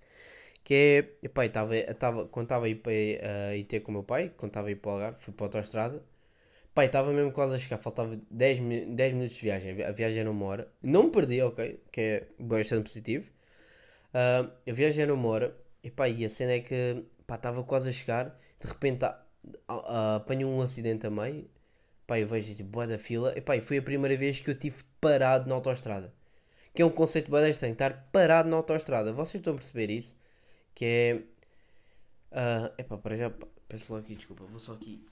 Que 0.63 0.75
é, 1.23 1.27
epá, 1.27 1.47
tava, 1.49 1.75
tava, 1.95 2.27
quando 2.27 2.45
estava 2.47 2.65
a 2.65 2.69
ir 2.69 2.75
para 2.75 2.91
uh, 2.93 3.55
ir 3.55 3.63
ter 3.65 3.81
com 3.81 3.91
o 3.91 3.93
meu 3.95 4.03
pai, 4.03 4.31
quando 4.37 4.51
estava 4.51 4.67
a 4.69 4.71
ir 4.71 4.75
para 4.77 4.89
o 4.91 4.93
Algarve, 4.95 5.19
fui 5.21 5.33
para 5.33 5.45
a 5.45 5.47
autostrada. 5.47 6.03
Pá, 6.73 6.85
estava 6.85 7.11
mesmo 7.13 7.31
quase 7.31 7.55
a 7.55 7.59
chegar, 7.59 7.77
faltava 7.79 8.19
10, 8.31 8.59
mi- 8.59 8.85
10 8.87 9.13
minutos 9.13 9.35
de 9.37 9.41
viagem, 9.43 9.71
a 9.71 9.75
vi- 9.75 9.83
a 9.85 9.91
viagem 9.91 10.21
era 10.21 10.31
uma 10.31 10.45
hora. 10.47 10.67
Não 10.83 11.05
me 11.05 11.11
perdi, 11.11 11.41
ok, 11.41 11.79
que 11.91 12.01
é 12.01 12.27
bastante 12.39 12.85
positivo. 12.89 13.31
Ah, 14.13 14.49
a 14.69 14.73
viagem 14.73 15.03
era 15.03 15.13
uma 15.13 15.27
hora, 15.29 15.55
e 15.83 15.91
pá, 15.91 16.07
e 16.09 16.25
a 16.25 16.29
cena 16.29 16.53
é 16.53 16.59
que, 16.61 17.03
estava 17.31 17.63
quase 17.63 17.89
a 17.89 17.91
chegar, 17.91 18.39
de 18.59 18.67
repente 18.67 19.05
apanhou 19.67 20.51
um 20.51 20.61
acidente 20.61 21.05
a 21.07 21.09
meio, 21.11 21.49
Pá, 22.05 22.19
eu 22.19 22.27
vejo 22.27 22.53
tipo, 22.55 22.69
bué 22.69 22.87
da 22.87 22.97
fila. 22.97 23.33
E 23.37 23.41
pá, 23.41 23.59
foi 23.61 23.77
a 23.77 23.81
primeira 23.81 24.17
vez 24.17 24.39
que 24.39 24.49
eu 24.49 24.57
tive 24.57 24.83
parado 24.99 25.47
na 25.47 25.55
autostrada. 25.55 26.13
Que 26.73 26.81
é 26.81 26.85
um 26.85 26.89
conceito 26.89 27.31
da 27.31 27.49
estranho, 27.49 27.73
estar 27.73 28.09
parado 28.11 28.49
na 28.49 28.57
autostrada. 28.57 29.13
Vocês 29.13 29.35
estão 29.35 29.53
a 29.53 29.57
perceber 29.57 29.89
isso? 29.91 30.15
Que 30.75 30.85
é... 30.85 31.23
ah, 32.31 32.73
epá, 32.77 32.97
para 32.97 33.15
já, 33.15 33.31
peço 33.67 33.93
logo 33.93 34.05
aqui, 34.05 34.15
desculpa, 34.15 34.43
vou 34.45 34.59
só 34.59 34.73
aqui. 34.73 35.05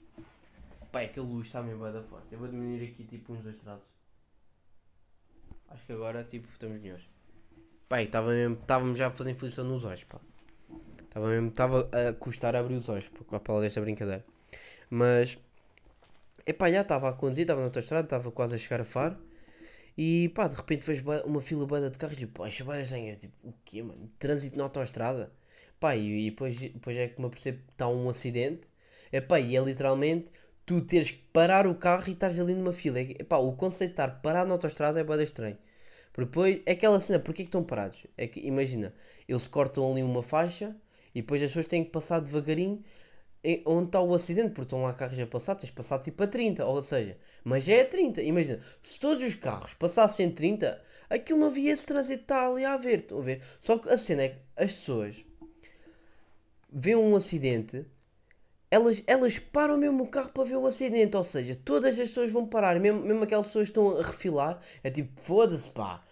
Pá, 0.91 1.01
é 1.01 1.07
que 1.07 1.19
a 1.19 1.24
luz 1.24 1.48
está 1.48 1.62
mesmo 1.62 1.79
bué 1.79 1.91
da 1.91 2.03
forte. 2.03 2.27
Eu 2.31 2.39
vou 2.39 2.48
diminuir 2.48 2.83
aqui 2.89 3.03
tipo 3.05 3.33
uns 3.33 3.41
dois 3.41 3.57
traços. 3.57 3.88
Acho 5.69 5.86
que 5.86 5.93
agora, 5.93 6.24
tipo, 6.24 6.48
estamos 6.51 6.81
melhores. 6.81 7.05
Pá, 7.88 8.01
estava 8.01 8.31
mesmo, 8.31 8.55
estávamos 8.55 9.00
já 9.00 9.07
a 9.07 9.12
fazer 9.12 9.31
inflição 9.31 9.63
nos 9.63 9.86
olhos, 9.86 10.03
pá. 10.03 10.19
Estava 11.03 11.27
mesmo, 11.27 11.50
estava 11.50 11.89
a 11.93 12.13
custar 12.13 12.55
a 12.55 12.60
abrir 12.60 12.75
os 12.75 12.89
olhos, 12.89 13.07
por 13.07 13.39
causa 13.39 13.62
desta 13.62 13.79
brincadeira. 13.81 14.25
Mas... 14.89 15.38
Epá, 16.45 16.71
já 16.71 16.81
estava 16.81 17.10
a 17.10 17.13
conduzir, 17.13 17.43
estava 17.43 17.60
na 17.62 17.67
autostrada, 17.67 18.05
estava 18.05 18.31
quase 18.31 18.55
a 18.55 18.57
chegar 18.57 18.81
a 18.81 18.86
Faro. 18.86 19.17
E 19.98 20.29
pá, 20.29 20.48
de 20.48 20.55
repente 20.55 20.86
vejo 20.86 21.03
uma 21.25 21.41
fila 21.41 21.65
boa 21.65 21.89
de 21.89 21.98
carros 21.98 22.21
e 22.21 22.25
pá, 22.27 22.48
isto 22.48 22.71
é 22.71 22.81
estranho. 22.81 23.10
Eu, 23.13 23.17
Tipo, 23.17 23.36
o 23.50 23.53
quê, 23.65 23.83
mano? 23.83 24.10
Trânsito 24.19 24.57
na 24.57 24.63
autostrada? 24.63 25.31
Pá, 25.79 25.95
e, 25.95 26.27
e 26.27 26.29
depois, 26.31 26.57
depois 26.60 26.98
é 26.98 27.07
que 27.10 27.19
me 27.19 27.27
apercebo 27.27 27.60
que 27.67 27.74
está 27.74 27.88
um 27.88 28.10
acidente. 28.10 28.69
Epá, 29.12 29.39
e 29.39 29.55
é 29.55 29.62
literalmente 29.62 30.31
tu 30.65 30.81
teres 30.81 31.12
que 31.12 31.19
parar 31.33 31.67
o 31.67 31.75
carro 31.75 32.05
e 32.07 32.12
estares 32.13 32.39
ali 32.39 32.53
numa 32.55 32.74
fila. 32.74 33.00
É, 33.00 33.03
epá, 33.19 33.38
o 33.38 33.53
conceito 33.55 33.91
de 33.91 33.93
estar 33.93 34.21
parado 34.21 34.48
na 34.48 34.53
autostrada 34.55 35.00
é 35.00 35.03
bastante 35.03 35.27
estranho. 35.27 35.57
Porque 36.13 36.25
depois, 36.29 36.62
é 36.65 36.71
aquela 36.74 37.00
cena, 37.00 37.19
porquê 37.19 37.43
que 37.43 37.48
estão 37.50 37.63
parados? 37.63 38.05
É 38.17 38.27
que, 38.27 38.39
imagina, 38.41 38.93
eles 39.27 39.48
cortam 39.48 39.89
ali 39.91 40.03
uma 40.03 40.24
faixa 40.24 40.75
e 41.15 41.21
depois 41.21 41.41
as 41.41 41.50
pessoas 41.50 41.67
têm 41.67 41.83
que 41.83 41.91
passar 41.91 42.19
devagarinho 42.19 42.83
onde 43.65 43.88
está 43.88 44.01
o 44.01 44.13
acidente, 44.13 44.50
porque 44.50 44.62
estão 44.62 44.83
lá 44.83 44.93
carros 44.93 45.19
a 45.19 45.25
passar, 45.25 45.55
tens 45.55 45.67
de 45.67 45.74
passar 45.74 46.00
tipo 46.00 46.24
a 46.24 46.27
30, 46.27 46.65
ou 46.65 46.83
seja, 46.83 47.17
mas 47.43 47.63
já 47.63 47.74
é 47.74 47.83
30, 47.83 48.21
imagina, 48.21 48.60
se 48.81 49.00
todos 49.00 49.24
os 49.24 49.36
carros 49.36 49.74
passassem 49.74 50.29
30, 50.31 50.81
aquilo 51.10 51.39
não 51.39 51.48
havia 51.48 51.71
esse 51.71 51.86
trânsito 51.86 52.21
está 52.21 52.48
ali 52.48 52.63
a 52.63 52.77
ver, 52.77 53.00
estão 53.00 53.17
a 53.17 53.21
ver? 53.21 53.41
Só 53.60 53.77
que 53.77 53.89
a 53.89 53.98
cena 53.98 54.24
é 54.24 54.29
que 54.29 54.38
as 54.55 54.71
pessoas 54.71 55.25
veem 56.71 56.95
um 56.95 57.15
acidente, 57.15 57.86
elas, 58.69 59.03
elas 59.07 59.39
param 59.39 59.75
mesmo 59.75 60.03
o 60.03 60.07
carro 60.07 60.29
para 60.29 60.45
ver 60.45 60.55
o 60.55 60.67
acidente, 60.67 61.17
ou 61.17 61.24
seja, 61.24 61.55
todas 61.55 62.00
as 62.00 62.10
pessoas 62.10 62.31
vão 62.31 62.48
parar, 62.48 62.79
mesmo, 62.79 63.01
mesmo 63.01 63.24
aquelas 63.24 63.48
pessoas 63.48 63.69
que 63.69 63.71
estão 63.71 63.98
a 63.98 64.03
refilar, 64.03 64.62
é 64.83 64.89
tipo, 64.89 65.19
foda-se 65.21 65.67
pá, 65.69 66.03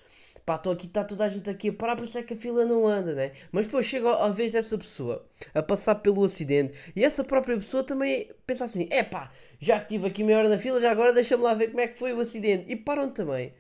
pá, 0.50 0.56
estão 0.56 0.72
aqui, 0.72 0.88
está 0.88 1.04
toda 1.04 1.26
a 1.26 1.30
gente 1.30 1.48
aqui 1.48 1.70
a 1.70 1.74
parar, 1.74 1.96
por 1.96 2.06
isso 2.06 2.18
é 2.18 2.24
que 2.24 2.34
a 2.34 2.36
fila 2.36 2.66
não 2.66 2.88
anda, 2.88 3.14
né? 3.14 3.34
Mas 3.52 3.68
depois 3.68 3.86
chega 3.86 4.10
a 4.12 4.30
vez 4.30 4.52
dessa 4.52 4.76
pessoa 4.80 5.24
a 5.54 5.62
passar 5.62 5.94
pelo 5.96 6.24
acidente 6.24 6.74
e 6.96 7.04
essa 7.04 7.24
própria 7.24 7.56
pessoa 7.56 7.84
também 7.84 8.32
pensa 8.48 8.66
assim, 8.66 8.88
é 8.90 9.04
pá, 9.04 9.32
já 9.60 9.78
que 9.78 9.94
estive 9.94 10.08
aqui 10.08 10.24
meia 10.24 10.40
hora 10.40 10.50
na 10.50 10.58
fila, 10.58 10.82
já 10.82 10.90
agora 10.90 11.14
deixa-me 11.14 11.44
lá 11.44 11.54
ver 11.54 11.68
como 11.68 11.82
é 11.82 11.88
que 11.88 12.00
foi 12.00 12.14
o 12.14 12.20
acidente, 12.20 12.66
e 12.68 12.76
param 12.76 13.12
também. 13.12 13.54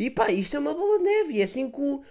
E 0.00 0.10
pá, 0.10 0.32
isto 0.32 0.56
é 0.56 0.58
uma 0.58 0.74
bola 0.74 0.98
de 0.98 1.04
neve, 1.04 1.34
e 1.34 1.40
é 1.42 1.44
assim 1.44 1.70
que 1.70 1.80
o 1.80 2.02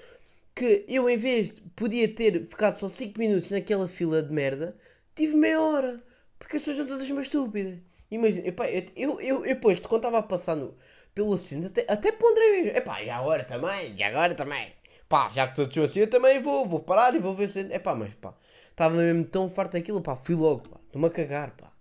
que 0.56 0.86
eu 0.88 1.10
em 1.10 1.18
vez 1.18 1.52
de 1.52 1.62
podia 1.76 2.08
ter 2.08 2.48
ficado 2.48 2.76
só 2.78 2.88
5 2.88 3.20
minutos 3.20 3.50
naquela 3.50 3.90
fila 3.90 4.24
de 4.24 4.32
merda, 4.32 4.78
tive 5.14 5.36
meia 5.36 5.60
hora. 5.62 6.02
Porque 6.40 6.56
as 6.56 6.62
pessoas 6.62 6.78
são 6.78 6.86
todas 6.86 7.10
umas 7.10 7.26
estúpidas. 7.26 7.80
Imagina, 8.10 8.48
eu, 8.48 8.54
eu, 8.96 9.22
eu, 9.22 9.46
eu 9.46 9.56
depois, 9.56 9.80
quando 9.80 9.98
estava 9.98 10.20
a 10.20 10.24
passar 10.24 10.56
no, 10.56 10.76
pelo 11.14 11.34
acidente, 11.34 11.68
até, 11.68 11.86
até 11.92 12.12
ponderei 12.12 12.64
mesmo. 12.64 12.78
Epá, 12.78 13.04
já 13.04 13.18
agora 13.18 13.44
também, 13.44 13.98
já 13.98 14.08
agora 14.08 14.34
também. 14.36 14.74
Pá, 15.10 15.30
já 15.30 15.48
que 15.48 15.56
todos 15.56 15.74
são 15.74 15.84
assim, 15.84 16.02
eu 16.02 16.10
também 16.10 16.40
vou, 16.42 16.66
vou 16.66 16.80
parar 16.80 17.14
e 17.16 17.20
vou 17.20 17.36
ver 17.36 17.50
se... 17.50 17.60
Epá, 17.60 17.96
mas 17.96 18.14
pá, 18.16 18.34
estava 18.70 18.96
mesmo 18.96 19.26
tão 19.26 19.50
farto 19.50 19.74
daquilo, 19.74 20.02
pá, 20.02 20.16
fui 20.16 20.36
logo, 20.36 20.70
pá. 20.70 20.80
Estou-me 20.86 21.08
a 21.08 21.10
cagar, 21.12 21.56
pá. 21.58 21.72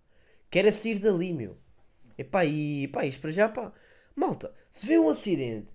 Quero 0.51 0.73
sair 0.73 0.99
dali, 0.99 1.33
meu. 1.33 1.57
Epá, 2.19 2.45
e 2.45 2.89
pá, 2.89 3.05
isto 3.07 3.21
para 3.21 3.31
já, 3.31 3.49
pá. 3.49 3.73
Malta, 4.17 4.53
se 4.71 4.87
vê 4.87 4.99
um 4.99 5.09
acidente, 5.09 5.73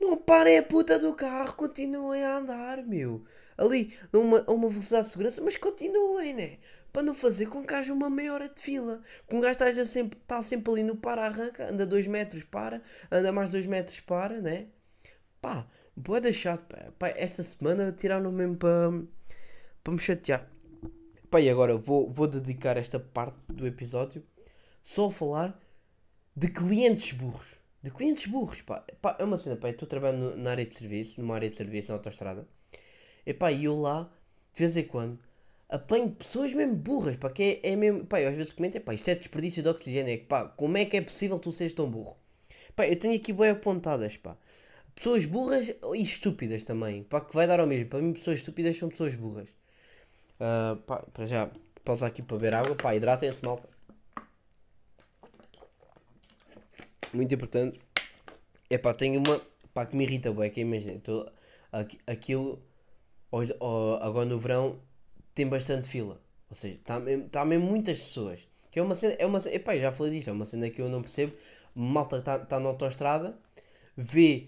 não 0.00 0.16
parem 0.16 0.58
a 0.58 0.62
puta 0.62 0.98
do 0.98 1.14
carro, 1.14 1.54
continuem 1.56 2.22
a 2.24 2.36
andar, 2.38 2.82
meu. 2.84 3.24
Ali, 3.56 3.94
a 4.12 4.18
uma, 4.18 4.44
a 4.46 4.52
uma 4.52 4.68
velocidade 4.68 5.06
de 5.06 5.12
segurança, 5.12 5.42
mas 5.42 5.56
continuem, 5.56 6.34
né? 6.34 6.58
Para 6.96 7.02
não 7.02 7.14
fazer 7.14 7.44
com 7.50 7.62
que 7.62 7.74
haja 7.74 7.92
uma 7.92 8.08
meia 8.08 8.32
hora 8.32 8.48
de 8.48 8.58
fila. 8.58 9.02
Com 9.26 9.36
um 9.36 9.40
gajo 9.42 9.52
esteja 9.52 9.84
sempre, 9.84 10.18
está 10.18 10.42
sempre 10.42 10.72
ali 10.72 10.82
no 10.82 10.96
para-arranca, 10.96 11.70
anda 11.70 11.84
2 11.84 12.06
metros, 12.06 12.42
para, 12.42 12.80
anda 13.12 13.30
mais 13.30 13.50
2 13.50 13.66
metros, 13.66 14.00
para, 14.00 14.40
né? 14.40 14.68
Pá, 15.38 15.68
boa 15.94 16.32
chato, 16.32 16.64
pá. 16.98 17.08
Esta 17.08 17.42
semana 17.42 17.92
tiraram 17.92 18.32
mesmo 18.32 18.56
para, 18.56 18.90
para 19.84 19.92
me 19.92 19.98
chatear. 19.98 20.50
Pá, 21.30 21.38
e 21.38 21.50
agora 21.50 21.76
vou, 21.76 22.08
vou 22.08 22.26
dedicar 22.26 22.78
esta 22.78 22.98
parte 22.98 23.36
do 23.46 23.66
episódio 23.66 24.24
só 24.82 25.08
a 25.08 25.12
falar 25.12 25.60
de 26.34 26.48
clientes 26.48 27.12
burros. 27.12 27.58
De 27.82 27.90
clientes 27.90 28.24
burros, 28.24 28.62
pá. 28.62 28.82
Pá, 29.02 29.18
é 29.20 29.24
uma 29.24 29.36
cena, 29.36 29.56
pá. 29.56 29.68
Eu 29.68 29.72
estou 29.72 29.86
trabalhando 29.86 30.34
na 30.34 30.52
área 30.52 30.64
de 30.64 30.74
serviço, 30.74 31.20
numa 31.20 31.34
área 31.34 31.50
de 31.50 31.56
serviço 31.56 31.90
na 31.90 31.98
autostrada. 31.98 32.48
E 33.26 33.34
pá, 33.34 33.52
e 33.52 33.66
eu 33.66 33.78
lá, 33.78 34.10
de 34.54 34.60
vez 34.60 34.78
em 34.78 34.84
quando, 34.84 35.25
apanho 35.68 36.10
pessoas 36.10 36.52
mesmo 36.52 36.76
burras, 36.76 37.16
pá. 37.16 37.30
Que 37.30 37.60
é, 37.62 37.72
é 37.72 37.76
mesmo, 37.76 38.06
pá, 38.06 38.20
eu 38.20 38.30
às 38.30 38.36
vezes 38.36 38.52
comento, 38.52 38.76
é 38.76 38.80
pá, 38.80 38.94
isto 38.94 39.08
é 39.08 39.14
desperdício 39.14 39.62
de 39.62 39.68
oxigênio. 39.68 40.12
É 40.12 40.16
pá, 40.18 40.46
como 40.48 40.76
é 40.76 40.84
que 40.84 40.96
é 40.96 41.00
possível 41.00 41.38
tu 41.38 41.52
seres 41.52 41.74
tão 41.74 41.90
burro? 41.90 42.16
Pá, 42.74 42.86
eu 42.86 42.96
tenho 42.98 43.14
aqui 43.16 43.32
bem 43.32 43.50
apontadas, 43.50 44.16
pá. 44.16 44.36
Pessoas 44.94 45.26
burras 45.26 45.68
e 45.94 46.02
estúpidas 46.02 46.62
também. 46.62 47.02
Pá, 47.04 47.20
que 47.20 47.34
vai 47.34 47.46
dar 47.46 47.60
ao 47.60 47.66
mesmo. 47.66 47.88
Para 47.88 48.00
mim, 48.00 48.12
pessoas 48.12 48.38
estúpidas 48.38 48.76
são 48.78 48.88
pessoas 48.88 49.14
burras. 49.14 49.48
Ah, 50.40 50.78
pá, 50.86 50.98
para 51.12 51.26
já, 51.26 51.50
pausar 51.84 52.08
aqui 52.08 52.22
para 52.22 52.36
beber 52.36 52.54
água. 52.54 52.76
Pá, 52.76 52.94
hidratem-se, 52.94 53.44
malta. 53.44 53.68
Muito 57.12 57.34
importante. 57.34 57.80
É 58.70 58.78
pá, 58.78 58.94
tenho 58.94 59.22
uma. 59.26 59.40
Pá, 59.74 59.86
que 59.86 59.96
me 59.96 60.04
irrita, 60.04 60.32
bué, 60.32 60.50
que 60.50 60.60
imagina. 60.62 61.00
aquilo. 62.06 62.62
ó, 63.60 63.98
agora 64.02 64.26
no 64.26 64.38
verão 64.38 64.80
tem 65.36 65.48
bastante 65.48 65.88
fila. 65.88 66.20
Ou 66.50 66.56
seja, 66.56 66.76
está 66.76 67.00
mesmo, 67.00 67.28
tá 67.30 67.44
mesmo 67.44 67.66
muitas 67.66 68.00
pessoas. 68.00 68.48
Que 68.72 68.80
é 68.80 68.82
uma 68.82 68.96
cena. 68.96 69.14
É 69.20 69.26
uma, 69.26 69.40
cena- 69.40 69.56
epá, 69.56 69.76
já 69.78 69.92
falei 69.92 70.12
disto. 70.14 70.30
É 70.30 70.32
uma 70.34 70.46
cena 70.46 70.70
que 70.70 70.82
eu 70.82 70.88
não 70.90 71.02
percebo. 71.02 71.34
Malta 71.76 72.18
está 72.18 72.38
tá 72.40 72.60
na 72.60 72.68
autostrada. 72.70 73.38
Vê. 73.96 74.46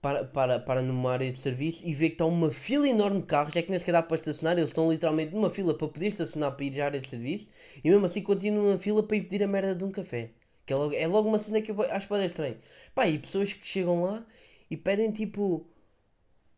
Para, 0.00 0.24
para, 0.24 0.60
para 0.60 0.82
numa 0.82 1.12
área 1.12 1.30
de 1.32 1.38
serviço 1.38 1.84
e 1.86 1.92
vê 1.94 2.08
que 2.08 2.14
está 2.14 2.26
uma 2.26 2.52
fila 2.52 2.88
enorme 2.88 3.20
de 3.20 3.26
carros, 3.26 3.56
é 3.56 3.62
que 3.62 3.70
nem 3.70 3.78
sequer 3.80 3.92
dá 3.92 4.02
para 4.02 4.14
estacionar, 4.16 4.56
eles 4.56 4.70
estão 4.70 4.90
literalmente 4.90 5.34
numa 5.34 5.50
fila 5.50 5.76
para 5.76 5.88
poder 5.88 6.06
estacionar 6.08 6.54
para 6.56 6.64
ir 6.64 6.80
à 6.80 6.84
área 6.86 7.00
de 7.00 7.08
serviço 7.08 7.48
e 7.82 7.90
mesmo 7.90 8.06
assim 8.06 8.22
continuam 8.22 8.70
na 8.72 8.78
fila 8.78 9.02
para 9.02 9.16
ir 9.16 9.22
pedir 9.22 9.42
a 9.42 9.48
merda 9.48 9.74
de 9.74 9.84
um 9.84 9.90
café. 9.90 10.30
Que 10.66 10.72
é 10.72 10.76
logo, 10.76 10.94
é 10.94 11.06
logo 11.06 11.28
uma 11.28 11.38
cena 11.38 11.60
que 11.60 11.72
eu 11.72 11.82
acho 11.82 12.08
bem 12.08 12.24
estranho. 12.24 12.56
Pá, 12.94 13.08
e 13.08 13.18
pessoas 13.18 13.52
que 13.52 13.66
chegam 13.66 14.02
lá 14.04 14.24
e 14.70 14.76
pedem 14.76 15.10
tipo 15.10 15.66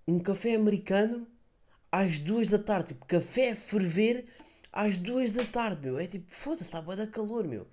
um 0.07 0.19
café 0.19 0.55
americano 0.55 1.27
às 1.91 2.21
duas 2.21 2.49
da 2.49 2.59
tarde. 2.59 2.89
Tipo, 2.89 3.07
café 3.07 3.51
a 3.51 3.57
ferver 3.57 4.27
às 4.73 4.97
duas 4.97 5.33
da 5.33 5.45
tarde, 5.45 5.87
meu. 5.87 5.99
É 5.99 6.07
tipo, 6.07 6.33
foda-se, 6.33 6.65
está 6.65 6.81
bué 6.81 6.97
da 6.97 7.07
calor, 7.07 7.47
meu. 7.47 7.67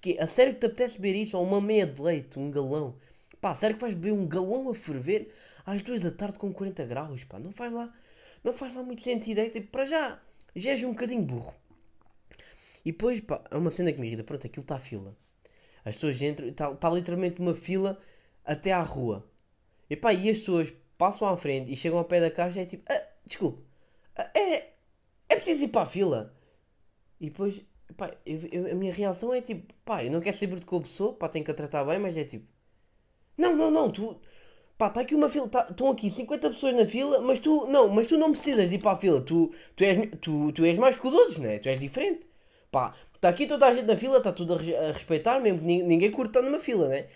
Quê? 0.00 0.16
A 0.18 0.26
sério 0.26 0.54
que 0.54 0.60
te 0.60 0.66
apetece 0.66 0.98
beber 0.98 1.20
isso? 1.20 1.36
Ou 1.36 1.44
uma 1.44 1.60
meia 1.60 1.86
de 1.86 2.00
leite, 2.00 2.38
um 2.38 2.50
galão? 2.50 2.96
Pá, 3.40 3.54
sério 3.54 3.76
que 3.76 3.82
vais 3.82 3.94
beber 3.94 4.12
um 4.12 4.26
galão 4.26 4.70
a 4.70 4.74
ferver 4.74 5.32
às 5.64 5.82
duas 5.82 6.00
da 6.00 6.10
tarde 6.10 6.38
com 6.38 6.52
40 6.52 6.84
graus, 6.86 7.24
pá? 7.24 7.38
Não 7.38 7.52
faz 7.52 7.72
lá, 7.72 7.92
não 8.42 8.52
faz 8.52 8.74
lá 8.74 8.82
muito 8.82 9.02
sentido. 9.02 9.38
É 9.38 9.48
tipo, 9.48 9.68
para 9.68 9.84
já, 9.84 10.20
já 10.56 10.70
és 10.70 10.82
um 10.84 10.90
bocadinho 10.90 11.22
burro. 11.22 11.54
E 12.84 12.92
depois, 12.92 13.20
pá, 13.20 13.42
é 13.50 13.56
uma 13.56 13.70
cena 13.70 13.92
que 13.92 14.00
me 14.00 14.06
irrita. 14.06 14.24
Pronto, 14.24 14.46
aquilo 14.46 14.62
está 14.62 14.76
a 14.76 14.80
fila. 14.80 15.16
As 15.84 15.94
pessoas 15.94 16.20
entram, 16.22 16.48
está 16.48 16.74
tá 16.74 16.90
literalmente 16.90 17.40
uma 17.40 17.54
fila 17.54 17.98
até 18.44 18.72
à 18.72 18.82
rua. 18.82 19.26
E 19.88 19.96
pá, 19.96 20.12
e 20.12 20.30
as 20.30 20.38
pessoas 20.38 20.72
passam 20.96 21.28
à 21.28 21.36
frente 21.36 21.72
e 21.72 21.76
chegam 21.76 21.98
ao 21.98 22.04
pé 22.04 22.20
da 22.20 22.30
caixa 22.30 22.60
e 22.60 22.62
é 22.62 22.66
tipo, 22.66 22.84
ah, 22.92 23.09
desculpe, 23.30 23.62
ah, 24.18 24.30
é, 24.36 24.56
é 25.30 25.36
preciso 25.36 25.64
ir 25.64 25.68
para 25.68 25.82
a 25.82 25.86
fila. 25.86 26.34
E 27.20 27.26
depois, 27.30 27.62
pá, 27.96 28.10
eu- 28.26 28.48
eu- 28.52 28.72
a 28.72 28.74
minha 28.74 28.92
reação 28.92 29.32
é 29.34 29.40
tipo, 29.42 29.72
pá, 29.84 30.04
eu 30.04 30.10
não 30.12 30.20
quero 30.20 30.36
saber 30.36 30.60
de 30.60 30.66
que 30.66 30.74
a 30.76 30.80
pessoa, 30.80 31.12
pá, 31.14 31.28
tenho 31.28 31.44
que 31.44 31.50
a 31.50 31.54
tratar 31.54 31.84
bem, 31.84 31.98
mas 31.98 32.16
é 32.16 32.24
tipo, 32.24 32.46
não, 33.36 33.56
não, 33.56 33.70
não, 33.70 33.90
tu, 33.90 34.20
pá, 34.78 34.88
está 34.88 35.00
aqui 35.02 35.14
uma 35.14 35.28
fila, 35.30 35.48
tá- 35.48 35.66
estão 35.70 35.90
aqui 35.90 36.10
50 36.10 36.50
pessoas 36.50 36.74
na 36.76 36.86
fila, 36.86 37.20
mas 37.22 37.38
tu, 37.40 37.66
não, 37.68 37.88
mas 37.90 38.08
tu 38.08 38.18
não 38.18 38.32
precisas 38.32 38.68
de 38.70 38.76
ir 38.76 38.80
para 38.80 38.92
a 38.92 39.00
fila, 39.00 39.20
tu, 39.20 39.52
tu, 39.76 39.84
és, 39.84 40.10
tu, 40.20 40.52
tu 40.52 40.64
és 40.64 40.78
mais 40.78 40.96
que 40.98 41.06
os 41.08 41.14
outros, 41.14 41.38
né? 41.38 41.58
Tu 41.60 41.68
és 41.70 41.80
diferente. 41.80 42.28
Pá, 42.72 42.94
está 43.14 43.28
aqui 43.30 43.46
toda 43.46 43.66
a 43.68 43.74
gente 43.74 43.86
na 43.86 43.96
fila, 43.96 44.18
está 44.18 44.32
tudo 44.32 44.54
a, 44.54 44.58
a 44.58 44.92
respeitar, 44.92 45.40
mesmo 45.40 45.60
que 45.60 45.64
nin- 45.66 45.82
ninguém 45.84 46.10
curta 46.10 46.42
numa 46.42 46.60
fila, 46.60 46.88
né? 46.88 47.08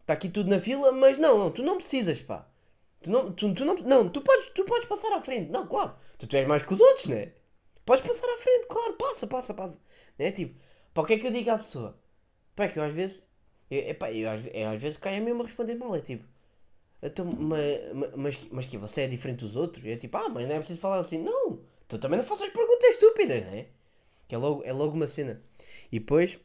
Está 0.00 0.14
aqui 0.14 0.28
tudo 0.28 0.50
na 0.50 0.60
fila, 0.60 0.92
mas 0.92 1.18
não, 1.18 1.38
não, 1.38 1.50
tu 1.50 1.62
não 1.62 1.76
precisas, 1.76 2.22
pá. 2.22 2.46
Tu 3.02 3.10
não, 3.10 3.32
tu, 3.32 3.54
tu 3.54 3.64
não, 3.64 3.74
não, 3.76 4.08
tu 4.08 4.20
podes, 4.22 4.48
tu 4.54 4.64
podes 4.64 4.86
passar 4.88 5.12
à 5.16 5.20
frente, 5.20 5.50
não, 5.50 5.66
claro. 5.66 5.94
Tu, 6.18 6.26
tu 6.26 6.36
és 6.36 6.46
mais 6.46 6.62
que 6.62 6.74
os 6.74 6.80
outros, 6.80 7.06
né? 7.06 7.32
Podes 7.84 8.06
passar 8.06 8.26
à 8.28 8.38
frente, 8.38 8.66
claro, 8.68 8.94
passa, 8.94 9.26
passa, 9.26 9.54
passa. 9.54 9.80
Né? 10.18 10.32
Tipo, 10.32 10.60
para 10.92 11.02
o 11.02 11.06
que 11.06 11.14
é 11.14 11.18
que 11.18 11.26
eu 11.26 11.30
digo 11.30 11.50
à 11.50 11.58
pessoa? 11.58 11.98
Pá, 12.56 12.64
é 12.64 12.68
que 12.68 12.78
eu 12.78 12.82
às 12.82 12.94
vezes, 12.94 13.22
eu, 13.70 13.78
epá, 13.90 14.12
eu, 14.12 14.28
às, 14.30 14.40
eu 14.52 14.68
às 14.68 14.80
vezes 14.80 14.98
caio 14.98 15.22
mesmo 15.22 15.42
a 15.42 15.46
responder 15.46 15.74
mal, 15.76 15.94
é 15.94 16.00
tipo, 16.00 16.24
então, 17.02 17.26
mas, 17.26 17.92
mas, 18.16 18.38
mas 18.50 18.66
que 18.66 18.76
você 18.78 19.02
é 19.02 19.06
diferente 19.08 19.40
dos 19.40 19.56
outros? 19.56 19.84
E 19.84 19.90
é 19.90 19.96
tipo, 19.96 20.16
ah, 20.16 20.28
mas 20.28 20.46
não 20.48 20.54
é 20.56 20.58
preciso 20.58 20.80
falar 20.80 20.98
assim. 21.00 21.18
Não, 21.18 21.60
tu 21.88 21.98
também 21.98 22.18
não 22.18 22.26
faças 22.26 22.48
perguntas 22.48 22.90
estúpidas, 22.90 23.44
né? 23.46 23.66
Que 24.28 24.34
é 24.34 24.38
logo, 24.38 24.62
é 24.64 24.72
logo 24.72 24.94
uma 24.94 25.06
cena. 25.08 25.42
E 25.92 26.00
depois, 26.00 26.38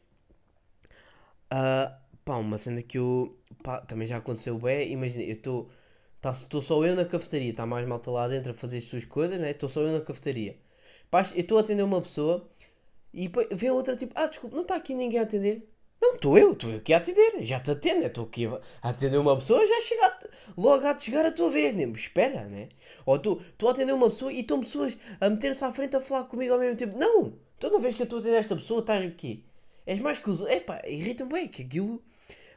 ah, 1.50 1.98
pá, 2.24 2.36
uma 2.36 2.58
cena 2.58 2.82
que 2.82 2.98
eu, 2.98 3.38
pá, 3.62 3.80
também 3.80 4.06
já 4.06 4.16
aconteceu 4.18 4.58
bem, 4.58 4.92
imagina, 4.92 5.24
eu 5.24 5.34
estou, 5.34 5.70
estou 6.30 6.62
só 6.62 6.84
eu 6.84 6.94
na 6.94 7.04
cafetaria, 7.04 7.50
está 7.50 7.66
mais 7.66 7.86
malta 7.86 8.10
lá 8.10 8.28
dentro 8.28 8.52
a 8.52 8.54
fazer 8.54 8.78
as 8.78 8.84
suas 8.84 9.04
coisas, 9.04 9.38
né? 9.40 9.50
Estou 9.50 9.68
só 9.68 9.80
eu 9.80 9.92
na 9.92 10.00
cafetaria. 10.00 10.56
Pá, 11.10 11.22
eu 11.34 11.40
estou 11.40 11.58
a 11.58 11.60
atender 11.60 11.82
uma 11.82 12.00
pessoa 12.00 12.48
e 13.12 13.30
vem 13.52 13.70
outra 13.70 13.96
tipo, 13.96 14.12
ah, 14.16 14.26
desculpa, 14.26 14.56
não 14.56 14.62
está 14.62 14.76
aqui 14.76 14.94
ninguém 14.94 15.20
a 15.20 15.22
atender? 15.22 15.68
Não, 16.00 16.16
estou 16.16 16.36
eu, 16.36 16.52
estou 16.52 16.70
eu 16.70 16.78
aqui 16.78 16.92
a 16.92 16.98
atender, 16.98 17.44
já 17.44 17.60
te 17.60 17.70
atendo, 17.70 18.04
estou 18.04 18.24
aqui 18.24 18.46
a 18.46 18.60
atender 18.88 19.16
uma 19.16 19.36
pessoa, 19.36 19.66
já 19.66 19.80
chega 19.80 20.18
logo 20.56 20.86
a 20.86 20.98
chegar 20.98 21.24
a 21.24 21.32
tua 21.32 21.50
vez, 21.50 21.74
né? 21.74 21.84
espera, 21.84 22.44
né? 22.44 22.68
Ou 23.06 23.18
tu 23.18 23.40
a 23.66 23.70
atender 23.70 23.92
uma 23.92 24.10
pessoa 24.10 24.32
e 24.32 24.40
estão 24.40 24.60
pessoas 24.60 24.98
a 25.20 25.30
meter-se 25.30 25.64
à 25.64 25.72
frente 25.72 25.96
a 25.96 26.00
falar 26.00 26.24
comigo 26.24 26.52
ao 26.52 26.60
mesmo 26.60 26.76
tempo. 26.76 26.98
Não, 26.98 27.32
tu 27.58 27.70
não 27.70 27.80
vês 27.80 27.94
que 27.94 28.02
eu 28.02 28.04
estou 28.04 28.18
a 28.18 28.20
atender 28.20 28.36
esta 28.36 28.56
pessoa, 28.56 28.80
estás 28.80 29.04
aqui. 29.04 29.44
És 29.86 30.00
mais 30.00 30.18
que 30.18 30.28
os 30.30 30.40
outros. 30.40 30.56
É 30.56 30.60
pá, 30.60 30.82
irritam 30.86 31.28
bem, 31.28 31.48
que 31.48 31.62
aquilo. 31.62 32.02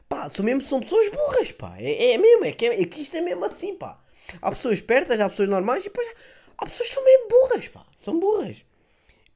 Pá, 0.08 0.28
são 0.30 0.44
mesmo, 0.44 0.60
são 0.60 0.80
pessoas 0.80 1.10
burras, 1.10 1.52
pá. 1.52 1.76
É, 1.78 2.12
é 2.12 2.18
mesmo, 2.18 2.44
é 2.44 2.52
que, 2.52 2.66
é, 2.66 2.80
é 2.82 2.84
que 2.86 3.02
isto 3.02 3.16
é 3.16 3.20
mesmo 3.20 3.44
assim, 3.44 3.74
pá. 3.76 4.00
Há 4.40 4.50
pessoas 4.50 4.74
espertas, 4.74 5.20
há 5.20 5.28
pessoas 5.28 5.48
normais 5.48 5.84
e 5.84 5.88
depois 5.88 6.08
há 6.56 6.64
pessoas 6.66 6.88
que 6.88 6.94
são 6.94 7.04
mesmo 7.04 7.28
burras, 7.28 7.68
pá. 7.68 7.86
São 7.96 8.18
burras. 8.18 8.64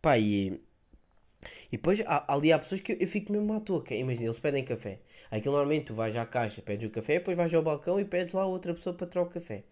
Pá, 0.00 0.19
e. 0.19 0.61
E 1.73 1.76
depois 1.76 2.00
há, 2.07 2.33
ali 2.33 2.52
há 2.52 2.59
pessoas 2.59 2.81
que 2.81 2.93
eu, 2.93 2.97
eu 3.00 3.09
fico 3.09 3.33
mesmo 3.33 3.52
à 3.55 3.61
toa. 3.61 3.83
Que, 3.83 3.95
é, 3.95 3.99
imagina, 3.99 4.26
eles 4.26 4.38
pedem 4.38 4.64
café. 4.64 5.00
Aquilo 5.31 5.55
normalmente 5.55 5.87
tu 5.87 5.95
vais 5.95 6.14
à 6.17 6.25
caixa, 6.26 6.62
pedes 6.62 6.88
o 6.88 6.91
café, 6.93 7.14
depois 7.14 7.37
vais 7.37 7.52
ao 7.55 7.62
balcão 7.62 7.99
e 7.99 8.05
pedes 8.05 8.33
lá 8.35 8.47
outra 8.47 8.75
pessoa 8.75 8.95
para 8.95 9.07
trocar 9.07 9.31
o 9.31 9.33
café. 9.33 9.64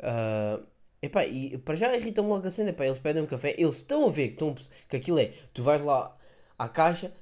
Ah, 0.00 0.60
epá, 1.02 1.24
e 1.26 1.58
para 1.58 1.74
já 1.74 1.94
irritam-me 1.96 2.30
logo 2.30 2.46
a 2.46 2.50
cena. 2.50 2.70
Epá, 2.70 2.86
eles 2.86 2.98
pedem 2.98 3.22
um 3.22 3.26
café, 3.26 3.54
eles 3.58 3.76
estão 3.76 4.06
a 4.06 4.10
ver 4.10 4.28
que, 4.28 4.34
estão, 4.34 4.54
que 4.88 4.96
aquilo 4.96 5.18
é. 5.18 5.32
Tu 5.54 5.62
vais 5.62 5.82
lá 5.82 6.16
à 6.58 6.68
caixa, 6.68 7.12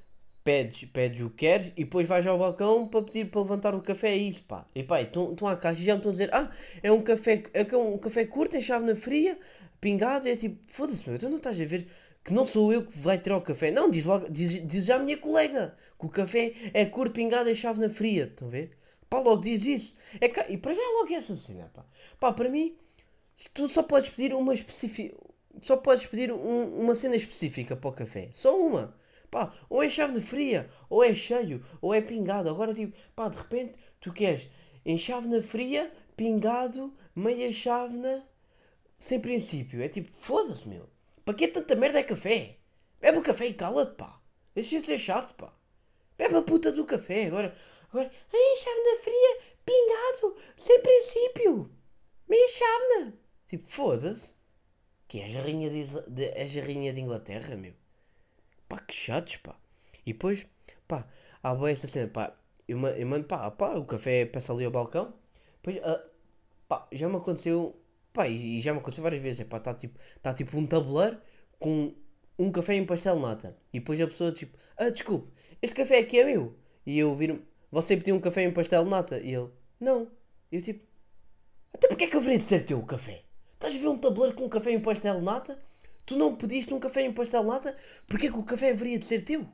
pedes, 0.43 0.85
pedes 0.85 1.21
o 1.21 1.29
que 1.29 1.37
queres 1.37 1.67
e 1.77 1.83
depois 1.83 2.07
vais 2.07 2.25
ao 2.27 2.37
balcão 2.37 2.87
para 2.87 3.03
pedir 3.03 3.29
para 3.29 3.41
levantar 3.41 3.75
o 3.75 3.81
café. 3.81 4.09
É 4.11 4.17
isso, 4.17 4.43
pá. 4.43 4.65
E 4.75 4.83
pá, 4.83 5.01
estão, 5.01 5.35
à 5.47 5.55
caixa 5.55 5.81
e 5.81 5.85
já 5.85 5.93
me 5.93 5.99
estão 5.99 6.09
a 6.11 6.13
dizer: 6.13 6.29
Ah, 6.33 6.49
é 6.83 6.91
um 6.91 7.01
café, 7.01 7.43
é 7.53 7.77
um 7.77 7.97
café 7.97 8.25
curto, 8.25 8.55
em 8.57 8.61
chave 8.61 8.85
na 8.85 8.95
fria, 8.95 9.37
pingado. 9.79 10.27
É 10.27 10.35
tipo, 10.35 10.57
foda-se, 10.71 11.07
meu, 11.09 11.17
tu 11.19 11.29
não 11.29 11.37
estás 11.37 11.59
a 11.59 11.65
ver 11.65 11.87
que 12.23 12.33
não 12.33 12.45
sou 12.45 12.71
eu 12.71 12.83
que 12.85 12.97
vai 12.99 13.17
tirar 13.17 13.37
o 13.37 13.41
café. 13.41 13.71
Não, 13.71 13.89
diz, 13.89 14.05
logo, 14.05 14.29
diz, 14.29 14.65
diz 14.67 14.85
já 14.85 14.95
a 14.95 14.99
minha 14.99 15.17
colega 15.17 15.75
que 15.99 16.05
o 16.05 16.09
café 16.09 16.53
é 16.73 16.85
curto, 16.85 17.13
pingado, 17.15 17.49
em 17.49 17.55
chave 17.55 17.79
na 17.79 17.89
fria. 17.89 18.25
Estão 18.25 18.47
a 18.47 18.51
ver? 18.51 18.77
Pá, 19.09 19.19
logo 19.19 19.41
diz 19.41 19.65
isso. 19.65 19.95
É 20.19 20.27
que, 20.29 20.39
e 20.51 20.57
para 20.57 20.73
já 20.73 20.81
é 20.81 20.93
logo 20.99 21.13
essa 21.13 21.35
cena, 21.35 21.69
pá. 21.73 21.85
Pá, 22.19 22.31
para 22.33 22.49
mim, 22.49 22.75
tu 23.53 23.67
só 23.69 23.83
podes 23.83 24.09
pedir 24.09 24.33
uma 24.33 24.53
específica. 24.53 25.15
Só 25.59 25.75
podes 25.77 26.05
pedir 26.07 26.31
um- 26.31 26.79
uma 26.81 26.95
cena 26.95 27.15
específica 27.15 27.75
para 27.75 27.89
o 27.89 27.93
café. 27.93 28.29
Só 28.31 28.57
uma. 28.57 28.95
Pá, 29.31 29.51
ou 29.69 29.81
é 29.81 29.89
chave 29.89 30.19
fria, 30.19 30.69
ou 30.89 31.01
é 31.01 31.15
cheio, 31.15 31.65
ou 31.81 31.93
é 31.93 32.01
pingado. 32.01 32.49
Agora, 32.49 32.73
tipo, 32.73 32.93
pá, 33.15 33.29
de 33.29 33.37
repente, 33.37 33.79
tu 34.01 34.11
queres 34.11 34.49
em 34.85 34.97
chávena 34.97 35.41
fria, 35.41 35.89
pingado, 36.17 36.93
meia 37.15 37.49
chávena, 37.49 38.27
sem 38.97 39.21
princípio. 39.21 39.81
É 39.81 39.87
tipo, 39.87 40.11
foda-se, 40.11 40.67
meu. 40.67 40.89
Para 41.23 41.33
que 41.33 41.47
tanta 41.47 41.75
merda 41.77 41.99
é 41.99 42.03
café? 42.03 42.57
Bebe 42.99 43.19
o 43.19 43.23
café 43.23 43.45
e 43.45 43.53
cala-te, 43.53 43.95
pá. 43.95 44.21
Deixa 44.53 44.81
de 44.81 44.85
ser 44.85 44.97
chato, 44.97 45.33
pá. 45.35 45.53
Bebe 46.17 46.35
a 46.35 46.41
puta 46.41 46.71
do 46.71 46.83
café. 46.83 47.27
Agora, 47.27 47.55
agora, 47.89 48.11
em 48.33 48.57
chávena 48.57 49.01
fria, 49.01 49.37
pingado, 49.65 50.35
sem 50.57 50.81
princípio. 50.81 51.71
Meia 52.27 52.47
chávena. 52.49 53.17
Tipo, 53.45 53.65
foda-se. 53.65 54.35
Que 55.07 55.21
és 55.21 55.35
a 55.37 55.41
rainha 55.41 55.69
de, 55.69 55.83
de, 56.09 56.25
és 56.25 56.57
a 56.57 56.61
rainha 56.61 56.91
de 56.91 56.99
Inglaterra, 56.99 57.55
meu. 57.55 57.80
Pá, 58.71 58.79
que 58.79 58.93
chatos, 58.93 59.35
pá. 59.37 59.53
E 60.05 60.13
depois, 60.13 60.47
pá, 60.87 61.05
há 61.43 61.53
boa 61.53 61.69
essa 61.69 61.87
cena, 61.87 62.07
pá. 62.07 62.33
Eu, 62.65 62.79
eu 62.87 63.05
mando, 63.05 63.25
pá, 63.25 63.51
pá, 63.51 63.75
o 63.75 63.83
café 63.83 64.25
passa 64.25 64.53
ali 64.53 64.63
ao 64.63 64.71
balcão. 64.71 65.13
Depois, 65.61 65.83
ah, 65.83 66.01
pá, 66.69 66.87
já 66.93 67.09
me 67.09 67.17
aconteceu, 67.17 67.75
pá, 68.13 68.29
e, 68.29 68.59
e 68.59 68.61
já 68.61 68.71
me 68.73 68.79
aconteceu 68.79 69.03
várias 69.03 69.21
vezes, 69.21 69.41
é 69.41 69.43
pá, 69.43 69.57
está 69.57 69.73
tipo, 69.73 69.99
tá 70.21 70.33
tipo 70.33 70.57
um 70.57 70.65
tabuleiro 70.65 71.19
com 71.59 71.93
um 72.39 72.49
café 72.49 72.77
e 72.77 72.81
um 72.81 72.85
pastel 72.85 73.19
nata. 73.19 73.57
E 73.73 73.79
depois 73.79 73.99
a 73.99 74.07
pessoa, 74.07 74.31
tipo, 74.31 74.57
ah, 74.77 74.89
desculpe, 74.89 75.29
este 75.61 75.75
café 75.75 75.99
aqui 75.99 76.19
é 76.19 76.23
meu. 76.25 76.55
E 76.85 76.97
eu 76.97 77.13
viro 77.13 77.45
você 77.69 77.97
pediu 77.97 78.15
um 78.15 78.21
café 78.21 78.43
e 78.43 78.47
um 78.47 78.53
pastel 78.53 78.85
nata? 78.85 79.19
E 79.19 79.33
ele, 79.33 79.49
não. 79.79 80.09
E 80.49 80.55
eu, 80.55 80.61
tipo, 80.61 80.85
até 81.73 81.89
porque 81.89 82.05
é 82.05 82.07
que 82.07 82.15
haveria 82.17 82.37
de 82.37 82.43
ser 82.43 82.61
teu 82.65 82.79
o 82.79 82.85
café? 82.85 83.23
Estás 83.53 83.75
a 83.75 83.79
ver 83.79 83.87
um 83.89 83.97
tabuleiro 83.97 84.35
com 84.35 84.45
um 84.45 84.49
café 84.49 84.71
e 84.71 84.77
um 84.77 84.81
pastel 84.81 85.21
nata? 85.21 85.59
Tu 86.05 86.17
não 86.17 86.35
pediste 86.35 86.73
um 86.73 86.79
café 86.79 87.05
e 87.05 87.09
um 87.09 87.13
pastel 87.13 87.41
de 87.41 87.47
nata? 87.47 87.75
Porquê 88.07 88.29
que 88.29 88.37
o 88.37 88.43
café 88.43 88.71
haveria 88.71 88.97
de 88.99 89.05
ser 89.05 89.21
teu? 89.21 89.47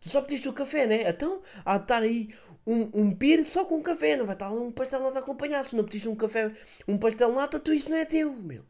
Tu 0.00 0.08
só 0.08 0.20
pediste 0.20 0.48
o 0.48 0.52
café, 0.52 0.86
né? 0.86 1.08
Então, 1.08 1.42
há 1.64 1.78
de 1.78 1.84
estar 1.84 2.02
aí 2.02 2.34
um, 2.66 2.90
um 2.92 3.10
pir 3.14 3.44
só 3.44 3.64
com 3.64 3.82
café, 3.82 4.16
não 4.16 4.26
vai 4.26 4.34
estar 4.34 4.48
lá 4.48 4.60
um 4.60 4.72
pastel 4.72 4.98
de 5.00 5.06
nata 5.06 5.20
acompanhado. 5.20 5.68
Se 5.68 5.76
não 5.76 5.84
pediste 5.84 6.08
um 6.08 6.16
café, 6.16 6.52
um 6.88 6.98
pastel 6.98 7.30
de 7.30 7.36
nata, 7.36 7.60
tu 7.60 7.72
isso 7.72 7.90
não 7.90 7.96
é 7.96 8.04
teu, 8.04 8.32
meu. 8.34 8.64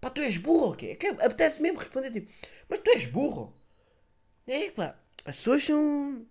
Pá, 0.00 0.10
tu 0.10 0.20
és 0.20 0.36
burro, 0.36 0.72
ok? 0.72 0.90
É 0.90 0.94
que 0.96 1.06
apetece 1.06 1.60
mesmo 1.62 1.78
responder 1.78 2.10
tipo, 2.10 2.30
mas 2.68 2.80
tu 2.80 2.90
és 2.90 3.06
burro. 3.06 3.54
É, 4.46 4.70
pá, 4.70 4.98
as 5.24 5.36
pessoas 5.36 5.64
são, 5.64 6.26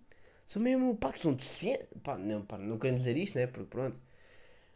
são 0.46 0.62
mesmo, 0.62 0.96
pá, 0.96 1.12
são 1.14 1.32
deficientes. 1.34 1.86
Pá, 2.02 2.18
não, 2.18 2.42
pá, 2.44 2.58
não 2.58 2.78
quero 2.78 2.96
dizer 2.96 3.16
isto, 3.16 3.36
né? 3.36 3.46
Porque 3.46 3.68
pronto, 3.68 4.00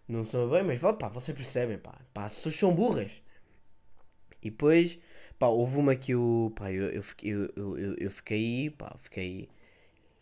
não 0.08 0.24
são 0.24 0.48
bem, 0.50 0.62
mas 0.62 0.80
pá, 0.80 1.08
vocês 1.08 1.36
percebem, 1.36 1.78
pá, 1.78 1.98
pá, 2.14 2.26
as 2.26 2.34
pessoas 2.36 2.56
são 2.56 2.74
burras. 2.74 3.22
E 4.42 4.50
depois, 4.50 4.98
pá, 5.38 5.46
houve 5.48 5.76
uma 5.78 5.96
que 5.96 6.12
eu, 6.12 6.52
pá, 6.56 6.70
eu, 6.72 6.84
eu, 6.90 7.02
eu, 7.22 7.78
eu, 7.78 7.94
eu, 7.98 8.10
fiquei, 8.10 8.70
pá, 8.70 8.94
fiquei, 8.98 9.48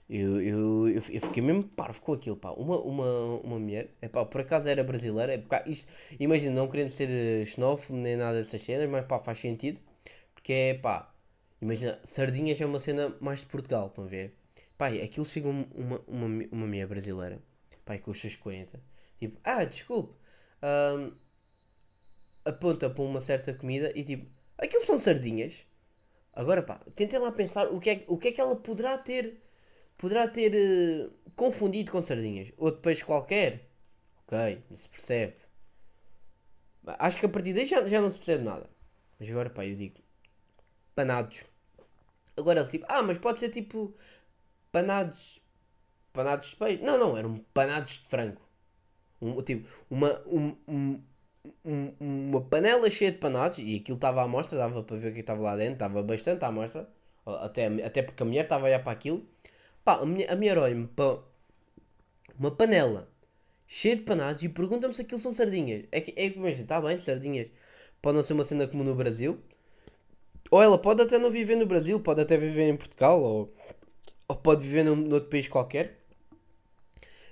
eu, 0.08 0.40
eu, 0.42 0.88
eu, 0.88 0.94
eu 1.10 1.20
fiquei 1.22 1.42
mesmo 1.42 1.64
parvo 1.64 2.00
com 2.02 2.12
aquilo, 2.14 2.36
pá, 2.36 2.50
uma, 2.52 2.78
uma, 2.80 3.06
uma 3.44 3.58
mulher, 3.60 3.90
é 4.02 4.08
pá, 4.08 4.24
por 4.24 4.40
acaso 4.42 4.68
era 4.68 4.82
brasileira, 4.84 5.34
é, 5.34 5.38
pá, 5.38 5.62
isto, 5.66 5.92
imagina, 6.18 6.52
não 6.54 6.68
querendo 6.68 6.88
ser 6.88 7.08
eh, 7.10 7.44
xenófobo 7.44 7.98
nem 7.98 8.16
nada 8.16 8.38
dessas 8.38 8.62
cenas, 8.62 8.88
mas 8.90 9.06
pá, 9.06 9.20
faz 9.20 9.38
sentido, 9.38 9.80
porque 10.34 10.52
é, 10.52 10.74
pá, 10.74 11.14
imagina, 11.60 12.00
sardinhas 12.04 12.60
é 12.60 12.66
uma 12.66 12.80
cena 12.80 13.14
mais 13.20 13.40
de 13.40 13.46
Portugal, 13.46 13.88
estão 13.88 14.04
a 14.04 14.08
ver? 14.08 14.34
Pá, 14.78 14.88
aquilo 14.88 15.26
chega 15.26 15.48
um- 15.48 15.66
uma, 15.74 16.00
uma, 16.08 16.26
uma 16.52 16.66
mulher 16.66 16.86
brasileira, 16.88 17.40
pá, 17.84 17.98
com 17.98 18.10
os 18.10 18.20
seus 18.20 18.36
40, 18.36 18.80
tipo, 19.18 19.38
ah, 19.44 19.64
desculpe, 19.64 20.14
ahm, 20.62 21.12
aponta 22.44 22.88
para 22.90 23.02
uma 23.04 23.20
certa 23.20 23.54
comida 23.54 23.92
e 23.94 24.02
tipo, 24.04 24.26
aquilo 24.60 24.84
são 24.84 24.98
sardinhas. 24.98 25.66
Agora 26.32 26.62
pá, 26.62 26.80
tentem 26.94 27.18
lá 27.18 27.32
pensar 27.32 27.68
o 27.68 27.80
que 27.80 27.90
é, 27.90 28.04
o 28.06 28.16
que, 28.16 28.28
é 28.28 28.32
que 28.32 28.40
ela 28.40 28.56
poderá 28.56 28.96
ter 28.98 29.40
poderá 29.98 30.26
ter 30.28 30.54
eh, 30.54 31.10
confundido 31.36 31.92
com 31.92 32.02
sardinhas. 32.02 32.52
Outro 32.56 32.80
peixe 32.80 33.04
qualquer. 33.04 33.68
Ok, 34.26 34.62
não 34.70 34.76
se 34.76 34.88
percebe. 34.88 35.36
Acho 36.86 37.18
que 37.18 37.26
a 37.26 37.28
partir 37.28 37.52
daí 37.52 37.66
já, 37.66 37.86
já 37.86 38.00
não 38.00 38.10
se 38.10 38.18
percebe 38.18 38.44
nada. 38.44 38.70
Mas 39.18 39.30
agora 39.30 39.50
pá, 39.50 39.66
eu 39.66 39.76
digo 39.76 40.00
panados. 40.94 41.44
Agora 42.36 42.60
ele 42.60 42.68
tipo, 42.70 42.86
ah, 42.88 43.02
mas 43.02 43.18
pode 43.18 43.38
ser 43.40 43.50
tipo 43.50 43.94
panados. 44.72 45.40
Panados 46.12 46.50
de 46.50 46.56
peixe. 46.56 46.82
Não, 46.82 46.98
não, 46.98 47.16
eram 47.16 47.36
panados 47.54 47.94
de 48.02 48.08
frango. 48.08 48.40
Um, 49.20 49.42
tipo, 49.42 49.68
uma, 49.90 50.20
um, 50.26 50.56
um, 50.66 51.02
um- 51.64 51.92
uma 52.00 52.40
panela 52.40 52.88
cheia 52.90 53.12
de 53.12 53.18
panados 53.18 53.58
e 53.58 53.76
aquilo 53.76 53.96
estava 53.96 54.22
à 54.22 54.28
mostra, 54.28 54.58
dava 54.58 54.82
para 54.82 54.96
ver 54.96 55.10
o 55.10 55.14
que 55.14 55.20
estava 55.20 55.40
lá 55.42 55.56
dentro, 55.56 55.74
estava 55.74 56.02
bastante 56.02 56.44
à 56.44 56.52
mostra, 56.52 56.88
até, 57.26 57.66
até 57.84 58.02
porque 58.02 58.22
a 58.22 58.26
mulher 58.26 58.44
estava 58.44 58.64
a 58.64 58.68
olhar 58.68 58.82
para 58.82 58.92
aquilo. 58.92 59.26
Pá, 59.84 59.94
a 59.94 60.06
mulher, 60.06 60.36
mulher 60.36 60.58
olha-me 60.58 60.86
para 60.88 61.18
uma 62.38 62.50
panela 62.50 63.08
cheia 63.66 63.96
de 63.96 64.02
panados 64.02 64.42
e 64.42 64.48
pergunta-me 64.48 64.94
se 64.94 65.02
aquilo 65.02 65.20
são 65.20 65.32
sardinhas. 65.32 65.84
É 65.92 66.00
que, 66.00 66.12
é 66.16 66.30
que 66.30 66.38
imagina, 66.38 66.62
está 66.62 66.80
bem, 66.80 66.98
sardinhas 66.98 67.50
pode 68.02 68.16
não 68.16 68.24
ser 68.24 68.32
uma 68.34 68.44
cena 68.44 68.66
comum 68.66 68.84
no 68.84 68.94
Brasil, 68.94 69.38
ou 70.50 70.62
ela 70.62 70.78
pode 70.78 71.02
até 71.02 71.18
não 71.18 71.30
viver 71.30 71.56
no 71.56 71.66
Brasil, 71.66 72.00
pode 72.00 72.20
até 72.20 72.36
viver 72.36 72.68
em 72.68 72.76
Portugal, 72.76 73.22
ou, 73.22 73.54
ou 74.28 74.36
pode 74.36 74.64
viver 74.64 74.84
num, 74.84 74.96
noutro 74.96 75.30
país 75.30 75.48
qualquer. 75.48 75.98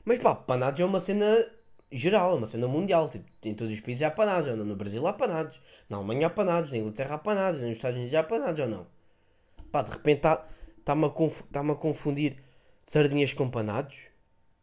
Mas 0.05 0.19
pá, 0.21 0.35
panados 0.35 0.81
é 0.81 0.85
uma 0.85 1.01
cena 1.01 1.27
geral, 1.93 2.33
é 2.33 2.35
uma 2.35 2.47
cena 2.47 2.69
mundial. 2.69 3.09
Tipo, 3.11 3.27
em 3.45 3.55
todos 3.55 3.73
os 3.73 3.81
países 3.81 4.03
há 4.03 4.11
panados, 4.11 4.51
ou 4.51 4.57
não? 4.57 4.65
No 4.65 4.77
Brasil 4.77 5.07
há 5.07 5.13
panados, 5.13 5.61
na 5.89 5.97
Alemanha 5.99 6.27
há 6.29 6.31
panados, 6.31 6.71
na 6.73 6.79
Inglaterra 6.79 7.15
há 7.17 7.19
panados, 7.19 7.61
nos 7.63 7.73
Estados 7.73 7.97
Unidos 7.99 8.15
há 8.15 8.23
panados, 8.25 8.61
ou 8.61 8.69
não? 8.69 8.87
Pá, 9.73 9.83
de 9.83 9.91
repente 9.93 10.23
está-me 10.79 11.07
a, 11.07 11.11
confu 11.11 11.45
tá 11.49 11.61
a 11.61 11.75
confundir 11.77 12.37
sardinhas 12.87 13.35
com 13.35 13.51
panados. 13.51 13.97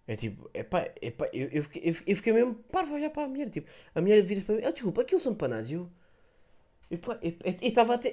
É 0.07 0.15
tipo, 0.15 0.49
epá, 0.53 0.87
epá, 1.01 1.29
eu, 1.33 1.49
eu, 1.51 1.63
fiquei, 1.63 1.81
eu, 1.89 1.93
fiquei- 1.95 2.13
eu 2.13 2.17
fiquei 2.17 2.33
mesmo 2.33 2.55
parvo 2.71 2.93
a 2.93 2.97
olhar 2.97 3.09
para 3.11 3.23
a 3.23 3.27
mulher. 3.29 3.49
Tipo, 3.49 3.69
a 3.95 4.01
mulher 4.01 4.23
vira-se 4.23 4.45
para 4.45 4.55
mim, 4.55 4.63
ah, 4.65 4.71
desculpa, 4.71 5.01
aquilo 5.01 5.19
são 5.21 5.35
panados. 5.35 5.71
Eu 5.71 5.91
estava 6.91 7.19
eu, 7.23 7.31
eu, 7.43 7.53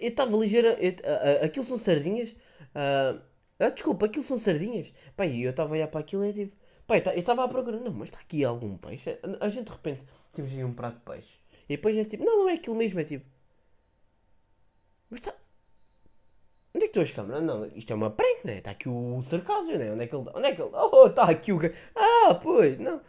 eu 0.01 0.09
estava 0.09 0.33
eu 0.33 0.42
ligeira, 0.42 0.77
eu- 0.81 1.44
aquilo 1.44 1.64
são 1.64 1.79
sardinhas. 1.79 2.35
ah, 2.75 3.20
ah, 3.59 3.70
desculpa, 3.70 4.07
aquilo 4.07 4.22
são 4.25 4.38
sardinhas. 4.38 4.92
Pá, 5.16 5.27
e 5.27 5.42
eu 5.42 5.51
estava 5.51 5.70
a 5.70 5.77
olhar 5.77 5.88
para 5.88 6.01
aquilo 6.01 6.25
e 6.25 6.31
é 6.31 6.33
tipo, 6.33 6.57
eu 6.95 7.03
ta- 7.03 7.15
eu 7.15 7.19
estava 7.21 7.45
à 7.45 7.49
procura, 7.49 7.79
não, 7.81 7.93
mas 7.93 8.09
está 8.09 8.21
aqui 8.21 8.45
algum 8.45 8.77
peixe? 8.77 9.19
A, 9.41 9.47
a 9.47 9.49
gente 9.49 9.67
de 9.67 9.73
repente 9.73 10.05
temos 10.33 10.51
aí 10.53 10.65
um 10.65 10.75
prato 10.75 10.97
de 10.99 11.03
peixe. 11.05 11.35
E 11.69 11.77
depois 11.77 11.97
é 11.97 12.05
tipo, 12.05 12.25
não, 12.25 12.39
não 12.41 12.49
é 12.49 12.55
aquilo 12.55 12.77
mesmo, 12.77 13.01
é 13.01 13.05
tipo, 13.05 13.25
mas 15.11 15.21
está. 15.21 15.35
Onde 16.75 16.85
é 16.87 16.89
que 16.89 16.99
estão 16.99 17.03
as 17.03 17.13
câmaras? 17.13 17.43
Não, 17.43 17.67
isto 17.77 17.93
é 17.93 17.97
uma 17.97 18.11
prank, 18.11 18.45
né? 18.47 18.59
Está 18.59 18.71
aqui 18.71 18.89
o 18.89 19.21
sarcasmo, 19.23 19.77
né? 19.77 19.93
Onde 19.93 20.05
é 20.05 20.07
que 20.07 20.17
ele. 20.17 20.31
Onde 20.35 20.47
é 20.49 20.55
que 20.55 20.63
ele. 20.63 20.71
Oh, 20.75 21.07
está 21.07 21.25
aqui 21.31 21.53
o. 21.53 21.59
Ah, 21.95 22.35
pois, 22.35 22.79
não. 22.79 23.01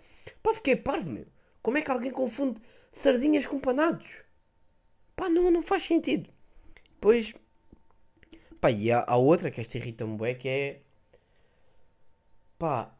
Pá, 0.41 0.53
fiquei 0.53 0.75
parvo, 0.75 1.09
meu. 1.09 1.25
Como 1.61 1.77
é 1.77 1.81
que 1.81 1.91
alguém 1.91 2.11
confunde 2.11 2.61
sardinhas 2.91 3.45
com 3.45 3.59
panados? 3.59 4.07
Pá, 5.15 5.29
não, 5.29 5.49
não 5.51 5.61
faz 5.63 5.83
sentido. 5.83 6.29
Pois. 7.01 7.33
Pá, 8.59 8.71
e 8.71 8.91
há, 8.91 9.03
há 9.07 9.15
outra 9.17 9.51
que 9.51 9.61
esta 9.61 9.77
irrita-me 9.77 10.17
bué 10.17 10.33
que 10.35 10.49
é. 10.49 10.81
Pá. 12.57 12.91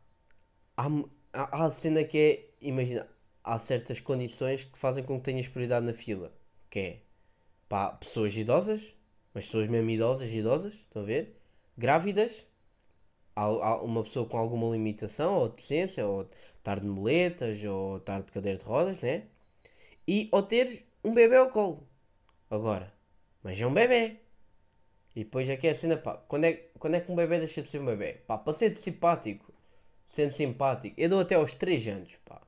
Há, 0.77 0.88
há, 1.33 1.71
cena 1.71 2.03
que 2.03 2.17
é. 2.17 2.65
Imagina, 2.65 3.07
há 3.43 3.59
certas 3.59 3.99
condições 3.99 4.65
que 4.65 4.77
fazem 4.77 5.03
com 5.03 5.17
que 5.17 5.25
tenhas 5.25 5.47
prioridade 5.47 5.86
na 5.86 5.93
fila. 5.93 6.33
Que 6.69 6.79
é. 6.79 7.01
Pá, 7.69 7.91
pessoas 7.93 8.36
idosas. 8.36 8.95
Mas 9.33 9.45
pessoas 9.45 9.67
mesmo 9.67 9.89
idosas, 9.89 10.31
idosas, 10.31 10.75
estão 10.75 11.01
a 11.01 11.05
ver? 11.05 11.36
Grávidas, 11.77 12.45
há, 13.36 13.43
há 13.43 13.81
uma 13.83 14.03
pessoa 14.03 14.27
com 14.27 14.38
alguma 14.38 14.69
limitação, 14.69 15.38
ou 15.39 15.49
deficiência, 15.49 16.05
ou 16.07 16.29
estar 16.55 16.79
de 16.79 16.86
moletas, 16.88 17.63
ou 17.63 17.97
estar 17.97 18.21
de 18.21 18.31
cadeira 18.31 18.57
de 18.57 18.65
rodas, 18.65 19.01
né? 19.01 19.23
E 20.07 20.29
ou 20.31 20.43
ter 20.43 20.86
um 21.03 21.13
bebê 21.13 21.38
ao 21.38 21.49
colo. 21.49 21.88
Agora, 22.49 22.93
mas 23.43 23.59
é 23.59 23.67
um 23.67 23.73
bebê. 23.73 24.19
E 25.15 25.23
depois 25.23 25.49
é 25.49 25.57
que 25.57 25.67
é 25.67 25.71
a 25.71 25.75
cena, 25.75 25.97
pá, 25.97 26.17
quando 26.27 26.45
é, 26.45 26.53
quando 26.79 26.95
é 26.95 26.99
que 26.99 27.12
um 27.12 27.15
bebê 27.15 27.39
deixa 27.39 27.62
de 27.62 27.69
ser 27.69 27.79
um 27.79 27.86
bebê? 27.86 28.13
Pá, 28.27 28.38
para 28.38 28.53
ser 28.53 28.75
simpático, 28.75 29.52
sendo 30.13 30.30
simpático, 30.30 30.93
eu 30.95 31.10
dou 31.10 31.19
até 31.21 31.34
aos 31.34 31.56
3 31.56 31.88
anos, 31.88 32.12
pá. 32.23 32.39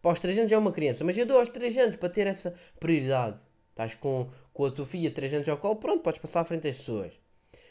Pá, 0.00 0.08
aos 0.08 0.18
3 0.18 0.38
anos 0.38 0.52
é 0.52 0.56
uma 0.56 0.72
criança, 0.72 1.04
mas 1.04 1.18
eu 1.18 1.26
dou 1.26 1.38
aos 1.38 1.50
3 1.50 1.76
anos 1.76 1.96
para 1.96 2.08
ter 2.08 2.26
essa 2.26 2.54
prioridade. 2.80 3.38
Estás 3.68 3.94
com, 3.94 4.30
com 4.50 4.64
a 4.64 4.70
tua 4.70 4.86
filha 4.86 5.10
3 5.10 5.34
anos 5.34 5.48
ao 5.50 5.58
colo, 5.58 5.76
pronto, 5.76 6.02
podes 6.02 6.22
passar 6.22 6.40
à 6.40 6.44
frente 6.46 6.62
das 6.62 6.78
pessoas. 6.78 7.12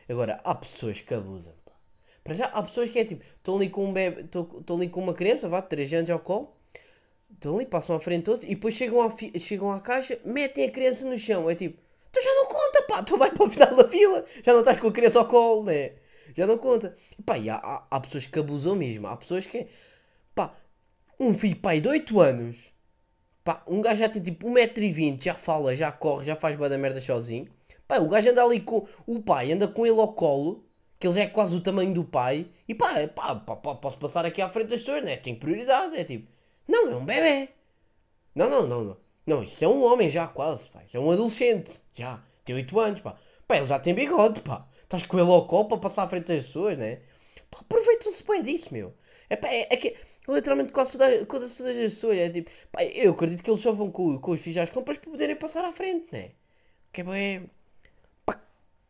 Agora, 0.08 0.40
há 0.44 0.54
pessoas 0.54 1.02
que 1.02 1.12
abusam, 1.16 1.56
pá. 1.66 1.72
Para 2.24 2.36
já, 2.36 2.46
há 2.46 2.62
pessoas 2.62 2.92
que 2.92 3.00
é 3.00 3.04
tipo, 3.04 3.26
estão 3.36 3.56
ali 3.56 3.68
com 3.68 3.86
um 3.86 3.92
bebê, 3.92 4.22
estão 4.22 4.76
ali 4.76 4.88
com 4.88 5.02
uma 5.02 5.14
criança, 5.14 5.50
vá, 5.50 5.60
3 5.60 5.92
anos 5.96 6.12
ao 6.12 6.20
colo, 6.20 6.56
estão 7.34 7.56
ali, 7.56 7.66
passam 7.66 7.96
à 7.96 8.00
frente 8.00 8.26
todos, 8.26 8.44
e 8.44 8.50
depois 8.50 8.76
chegam 8.76 9.02
à, 9.02 9.12
chegam 9.40 9.72
à 9.72 9.82
caixa, 9.82 10.20
metem 10.24 10.66
a 10.66 10.72
criança 10.72 11.08
no 11.08 11.18
chão, 11.18 11.50
é 11.50 11.56
tipo, 11.56 11.82
tu 12.12 12.22
já 12.22 12.32
não 12.36 12.46
conta, 12.46 12.84
pá, 12.84 13.02
tu 13.02 13.18
vai 13.18 13.32
para 13.32 13.48
o 13.48 13.50
final 13.50 13.76
da 13.76 13.90
fila, 13.90 14.24
já 14.46 14.54
não 14.54 14.60
estás 14.60 14.80
com 14.80 14.90
a 14.90 14.92
criança 14.92 15.18
ao 15.18 15.28
colo, 15.28 15.64
né? 15.64 15.94
Já 16.36 16.48
não 16.48 16.58
conta. 16.58 16.96
Pá, 17.26 17.38
e 17.38 17.50
há, 17.50 17.56
há, 17.56 17.88
há 17.90 18.00
pessoas 18.00 18.28
que 18.28 18.40
abusam 18.40 18.76
mesmo, 18.76 19.08
há 19.08 19.18
pessoas 19.18 19.46
que, 19.46 19.68
pá, 20.36 20.54
um 21.20 21.34
filho, 21.34 21.56
pai, 21.58 21.82
de 21.82 21.90
8 21.90 22.20
anos, 22.20 22.72
pá, 23.44 23.64
um 23.68 23.82
gajo 23.82 23.98
já 23.98 24.10
tem 24.10 24.22
tipo 24.22 24.50
1,20m, 24.50 25.22
já 25.22 25.34
fala, 25.34 25.76
já 25.76 25.92
corre, 25.92 26.26
já 26.26 26.36
faz 26.36 26.58
da 26.58 26.78
merda 26.78 27.02
sozinho, 27.02 27.48
pá, 27.88 27.98
o 28.00 28.08
gajo 28.08 28.30
anda 28.30 28.44
ali 28.44 28.60
com, 28.60 28.88
o 29.06 29.22
pai 29.22 29.52
anda 29.52 29.68
com 29.68 29.86
ele 29.86 30.00
ao 30.00 30.14
colo, 30.14 30.66
que 31.00 31.08
ele 31.08 31.16
já 31.16 31.22
é 31.22 31.28
quase 31.28 31.56
o 31.56 31.62
tamanho 31.62 31.94
do 31.94 32.04
pai, 32.04 32.48
e 32.68 32.76
pá, 32.76 33.08
pá, 33.08 33.36
pá, 33.36 33.56
pá, 33.56 33.76
posso 33.76 33.98
passar 33.98 34.26
aqui 34.26 34.42
à 34.42 34.50
frente 34.50 34.68
das 34.68 34.82
pessoas, 34.82 35.04
né? 35.04 35.18
Tenho 35.18 35.38
prioridade, 35.38 35.98
é 35.98 36.04
tipo, 36.04 36.28
não, 36.68 36.90
é 36.90 36.96
um 36.96 37.06
bebê. 37.06 37.50
Não, 38.34 38.50
não, 38.50 38.66
não, 38.66 38.84
não. 38.84 38.98
Não, 39.26 39.44
isso 39.44 39.64
é 39.64 39.68
um 39.68 39.84
homem 39.84 40.10
já 40.10 40.28
quase, 40.28 40.70
pá. 40.70 40.82
Isso 40.84 40.98
é 40.98 41.00
um 41.00 41.12
adolescente. 41.12 41.82
Já. 41.94 42.24
Tem 42.46 42.56
8 42.56 42.80
anos, 42.80 43.02
pá. 43.02 43.18
Pá, 43.48 43.58
ele 43.58 43.66
já 43.66 43.78
tem 43.80 43.94
bigode, 43.94 44.42
pá. 44.42 44.66
Estás 44.92 45.04
com 45.08 45.18
ele 45.18 45.32
ao 45.32 45.48
colo 45.48 45.70
para 45.70 45.78
passar 45.78 46.04
à 46.04 46.10
frente 46.10 46.26
das 46.26 46.44
pessoas, 46.44 46.78
né? 46.78 47.00
Pá, 47.50 47.60
aproveitam-se 47.62 48.26
bem 48.26 48.44
disso, 48.44 48.74
meu. 48.74 48.94
É 49.30 49.38
pá, 49.38 49.48
é, 49.48 49.62
é 49.72 49.78
que 49.78 49.96
literalmente 50.28 50.74
quase 50.74 50.98
todas, 50.98 51.62
as 51.62 51.78
pessoas. 51.78 52.18
É 52.18 52.30
tipo, 52.30 52.52
pá, 52.74 52.84
eu 52.84 53.12
acredito 53.14 53.42
que 53.42 53.50
eles 53.50 53.62
só 53.62 53.72
vão 53.72 53.90
com, 53.90 54.20
com 54.20 54.32
os 54.32 54.42
filhos 54.42 54.58
às 54.58 54.70
compras 54.70 54.98
para 54.98 55.10
poderem 55.10 55.38
passar 55.38 55.64
à 55.64 55.72
frente, 55.72 56.12
né? 56.12 56.32
Que 56.92 57.00
é 57.00 57.04
bem. 57.06 57.50
Pá, 58.26 58.38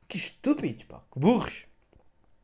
que 0.07 0.17
estúpidos, 0.17 0.85
pá. 0.85 1.03
Que 1.13 1.19
burros. 1.19 1.67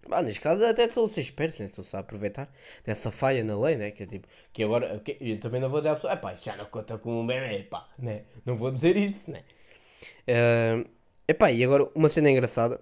Pá, 0.07 0.21
neste 0.21 0.39
caso 0.39 0.63
até 0.63 0.85
estão 0.85 1.05
a 1.05 1.09
ser 1.09 1.21
espertos, 1.21 1.59
né? 1.59 1.65
Estão-se 1.65 1.95
a 1.95 1.99
aproveitar 2.01 2.53
dessa 2.85 3.11
falha 3.11 3.43
na 3.43 3.59
lei, 3.59 3.75
né? 3.75 3.89
Que 3.89 4.03
é 4.03 4.05
tipo, 4.05 4.27
que 4.53 4.63
agora, 4.63 4.99
que, 4.99 5.17
eu 5.19 5.39
também 5.39 5.59
não 5.59 5.69
vou 5.69 5.79
dizer 5.79 5.89
à 5.89 5.95
pessoa, 5.95 6.13
ah 6.13 6.17
pá, 6.17 6.35
já 6.35 6.55
não 6.55 6.65
conta 6.65 6.99
como 6.99 7.21
um 7.21 7.25
bebê, 7.25 7.63
pá, 7.63 7.87
né? 7.97 8.25
Não 8.45 8.55
vou 8.55 8.69
dizer 8.69 8.95
isso, 8.97 9.31
né? 9.31 9.41
Uh, 10.27 10.87
epá, 11.27 11.51
e 11.51 11.63
agora 11.63 11.89
uma 11.95 12.07
cena 12.07 12.29
engraçada, 12.29 12.79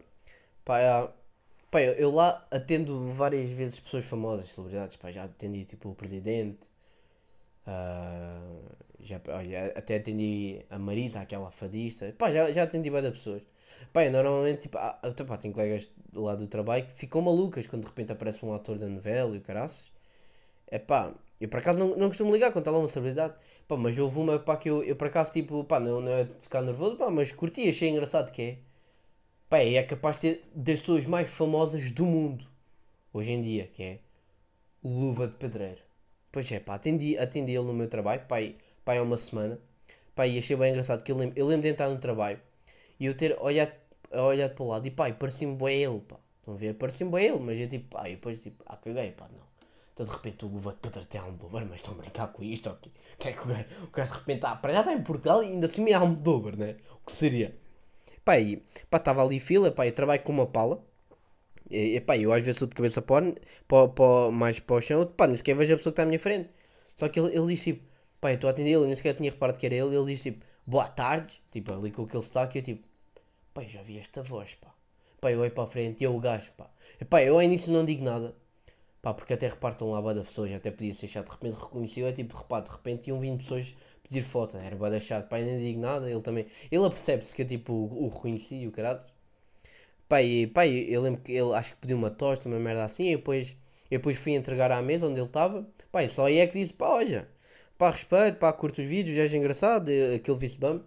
pá, 0.65 0.79
é- 0.81 1.09
pá 1.71 1.81
eu, 1.83 1.93
eu 1.95 2.11
lá 2.11 2.47
atendo 2.51 3.11
várias 3.13 3.49
vezes 3.51 3.79
pessoas 3.79 4.05
famosas, 4.05 4.47
celebridades, 4.49 4.95
pá, 4.97 5.11
já 5.11 5.23
atendi 5.25 5.65
tipo 5.65 5.89
o 5.89 5.95
presidente, 5.95 6.69
ah, 7.67 8.41
já, 8.99 9.21
olha, 9.29 9.67
até 9.75 9.97
atendi 9.97 10.65
a 10.69 10.79
Marisa, 10.79 11.19
aquela 11.21 11.51
fadista, 11.51 12.13
pá, 12.17 12.31
já, 12.31 12.51
já 12.51 12.63
atendi 12.63 12.89
várias 12.89 13.13
pessoas. 13.17 13.41
Pá, 13.93 14.05
eu 14.05 14.11
normalmente, 14.11 14.63
tipo, 14.63 14.77
ah, 14.77 14.99
pá, 15.27 15.37
tenho 15.37 15.53
colegas 15.53 15.89
lá 16.13 16.35
do 16.35 16.47
trabalho 16.47 16.85
que 16.87 16.93
ficam 16.93 17.21
malucas 17.21 17.67
quando 17.67 17.83
de 17.83 17.87
repente 17.89 18.11
aparece 18.13 18.45
um 18.45 18.53
ator 18.53 18.77
da 18.77 18.87
novela 18.87 19.35
e 19.35 19.39
o 19.39 19.41
caraças. 19.41 19.91
É 20.67 20.79
pá, 20.79 21.13
eu 21.41 21.49
por 21.49 21.59
acaso 21.59 21.79
não, 21.79 21.89
não 21.97 22.07
costumo 22.09 22.31
ligar 22.33 22.51
quando 22.51 22.63
está 22.63 22.71
lá 22.71 22.79
uma 22.79 22.87
celebridade. 22.87 23.35
Pá, 23.67 23.77
mas 23.77 23.97
houve 23.99 24.19
uma 24.19 24.39
pá, 24.39 24.57
que 24.57 24.69
eu, 24.69 24.83
eu 24.83 24.95
por 24.95 25.07
acaso, 25.07 25.31
tipo, 25.31 25.63
pá, 25.63 25.79
não, 25.79 26.01
não 26.01 26.11
é 26.13 26.23
de 26.25 26.33
ficar 26.43 26.61
nervoso, 26.61 26.97
pá, 26.97 27.09
mas 27.11 27.31
curti, 27.31 27.67
achei 27.69 27.89
engraçado 27.89 28.31
que 28.31 28.41
é. 28.41 28.57
Pá, 29.55 29.61
é 29.61 29.81
capaz 29.83 30.17
de 30.17 30.21
ser 30.21 30.49
das 30.53 30.81
pessoas 30.81 31.05
mais 31.05 31.29
famosas 31.29 31.89
do 31.89 32.05
mundo, 32.05 32.45
hoje 33.13 33.31
em 33.31 33.41
dia, 33.41 33.67
que 33.67 33.81
é 33.81 33.99
Luva 34.83 35.29
de 35.29 35.35
Pedreiro. 35.35 35.81
Pois 36.29 36.51
é, 36.51 36.59
pá, 36.59 36.75
atendi, 36.75 37.17
atendi 37.17 37.53
ele 37.53 37.63
no 37.63 37.73
meu 37.73 37.87
trabalho, 37.87 38.19
pá, 38.27 38.35
pá, 38.83 38.97
há 38.97 39.01
uma 39.01 39.15
semana. 39.15 39.57
Pá, 40.13 40.27
e 40.27 40.37
achei 40.37 40.57
bem 40.57 40.71
engraçado 40.71 41.05
que 41.05 41.09
eu 41.09 41.15
lembro, 41.15 41.39
eu 41.39 41.47
lembro 41.47 41.61
de 41.61 41.69
entrar 41.69 41.89
no 41.89 41.97
trabalho 41.97 42.37
e 42.99 43.05
eu 43.05 43.15
ter 43.15 43.37
olhado, 43.39 43.71
olhado 44.11 44.55
para 44.55 44.63
o 44.65 44.67
lado 44.67 44.85
e 44.87 44.91
pá, 44.91 45.09
parecia-me 45.13 45.55
bem 45.55 45.83
ele, 45.83 46.01
pá. 46.01 46.17
Estão 46.39 46.53
a 46.53 46.57
ver? 46.57 46.73
Parecia-me 46.73 47.13
bem 47.13 47.27
ele, 47.27 47.39
mas 47.39 47.57
eu 47.57 47.69
tipo, 47.69 47.95
pá, 47.95 48.09
e 48.09 48.15
depois 48.15 48.43
tipo, 48.43 48.61
ah, 48.65 48.75
caguei, 48.75 49.11
pá, 49.11 49.29
não. 49.31 49.45
Então 49.93 50.05
de 50.05 50.11
repente 50.11 50.43
o 50.43 50.49
Luva 50.49 50.71
de 50.71 50.79
Pedreiro 50.79 51.07
tem 51.07 51.21
Almodóvar, 51.21 51.65
mas 51.65 51.75
estão 51.75 51.93
a 51.93 51.97
brincar 51.97 52.27
com 52.27 52.43
isto, 52.43 52.69
ok? 52.69 52.91
Que 53.17 53.29
é 53.29 53.31
que 53.31 53.39
o 53.39 53.51
o 53.85 53.87
gajo 53.89 54.11
de 54.11 54.17
repente 54.19 54.35
está, 54.35 54.53
para 54.57 54.73
já 54.73 54.79
está 54.81 54.91
em 54.91 55.01
Portugal 55.01 55.41
e 55.41 55.47
ainda 55.47 55.65
assim 55.65 55.89
é 55.89 55.93
Almodóvar, 55.93 56.57
né? 56.57 56.75
O 56.91 57.05
que 57.05 57.13
seria? 57.13 57.55
Pá, 58.23 58.39
e 58.39 58.57
pá, 58.89 58.97
estava 58.97 59.23
ali 59.23 59.39
fila, 59.39 59.71
pá, 59.71 59.85
eu 59.87 59.91
trabalho 59.93 60.23
com 60.23 60.31
uma 60.31 60.47
pala. 60.47 60.83
E, 61.69 61.99
pá, 62.01 62.17
eu 62.17 62.31
às 62.31 62.39
vezes 62.43 62.57
estou 62.57 62.67
de 62.67 62.75
cabeça 62.75 63.01
para, 63.01 63.33
para, 63.67 63.87
para, 63.89 64.31
mais 64.31 64.59
para 64.59 64.75
o 64.75 64.81
chão, 64.81 65.05
pá, 65.07 65.27
nem 65.27 65.35
sequer 65.35 65.55
vejo 65.55 65.73
a 65.73 65.77
pessoa 65.77 65.91
que 65.91 65.93
está 65.93 66.03
à 66.03 66.05
minha 66.05 66.19
frente. 66.19 66.49
Só 66.95 67.09
que 67.09 67.19
ele, 67.19 67.35
ele 67.35 67.47
disse 67.47 67.73
tipo, 67.73 67.85
pá, 68.21 68.31
eu 68.31 68.35
estou 68.35 68.47
a 68.47 68.51
atender 68.51 68.69
ele, 68.71 68.83
eu 68.83 68.87
nem 68.87 68.95
sequer 68.95 69.15
tinha 69.15 69.31
reparado 69.31 69.59
que 69.59 69.65
era 69.65 69.75
ele, 69.75 69.95
ele 69.95 70.05
disse 70.05 70.31
tipo, 70.31 70.45
boa 70.65 70.87
tarde, 70.87 71.41
tipo, 71.51 71.73
ali 71.73 71.91
com 71.91 72.03
aquele 72.03 72.23
sotaque, 72.23 72.59
eu 72.59 72.63
tipo, 72.63 72.87
pá, 73.53 73.63
eu 73.63 73.69
já 73.69 73.81
vi 73.81 73.97
esta 73.97 74.21
voz, 74.23 74.55
pá. 74.55 74.73
Pá, 75.21 75.31
eu 75.31 75.39
olho 75.39 75.51
para 75.51 75.63
a 75.63 75.67
frente 75.67 76.01
e 76.01 76.03
eu 76.05 76.15
o 76.15 76.19
gajo, 76.19 76.51
pá. 76.57 76.69
E, 77.01 77.05
pá, 77.05 77.23
eu 77.23 77.35
ao 77.35 77.41
início 77.43 77.71
não 77.73 77.83
digo 77.85 78.03
nada, 78.03 78.35
pá, 79.01 79.13
porque 79.13 79.33
até 79.33 79.47
repartam 79.47 79.91
lá 79.91 80.01
bué 80.01 80.13
de 80.13 80.21
pessoas, 80.21 80.51
até 80.51 80.71
podia 80.71 80.93
ser 80.93 81.07
chato, 81.07 81.27
de 81.27 81.31
repente 81.33 81.55
reconheceu, 81.55 82.07
é 82.07 82.11
tipo, 82.11 82.35
repara, 82.37 82.63
de 82.63 82.71
repente 82.71 83.07
iam 83.07 83.19
vindo 83.19 83.37
pessoas 83.39 83.75
pedir 84.07 84.23
foto, 84.23 84.57
era 84.57 84.75
bué 84.75 84.89
de 84.89 84.99
chato, 84.99 85.27
pá, 85.29 85.39
eu 85.39 85.45
nem 85.45 85.57
digo 85.59 85.79
nada, 85.79 86.09
ele 86.09 86.21
também, 86.21 86.45
ele 86.71 86.85
apercebe-se 86.85 87.35
que 87.35 87.41
eu 87.43 87.47
tipo, 87.47 87.73
o, 87.73 88.05
o 88.05 88.07
reconheci 88.09 88.67
o 88.67 88.71
caralho. 88.71 89.01
Pá, 90.07 90.21
e 90.21 90.93
eu 90.93 91.01
lembro 91.01 91.21
que 91.21 91.31
ele 91.31 91.53
acho 91.53 91.73
que 91.73 91.77
pediu 91.81 91.97
uma 91.97 92.09
tosta, 92.11 92.47
uma 92.47 92.59
merda 92.59 92.83
assim, 92.83 93.11
e 93.11 93.15
depois, 93.15 93.55
eu 93.89 93.97
depois 93.99 94.17
fui 94.17 94.33
entregar 94.33 94.71
à 94.71 94.81
mesa 94.81 95.07
onde 95.07 95.19
ele 95.19 95.27
estava. 95.27 95.65
E 95.95 96.09
só 96.09 96.25
aí 96.25 96.37
é 96.39 96.47
que 96.47 96.59
disse, 96.59 96.73
pá, 96.73 96.89
olha, 96.89 97.27
pá, 97.77 97.89
respeito, 97.91 98.37
pá, 98.37 98.51
curto 98.53 98.81
os 98.81 98.87
vídeos, 98.87 99.17
és 99.17 99.33
engraçado, 99.33 99.89
e 99.91 100.15
aquele 100.15 100.37
vice-bam. 100.37 100.81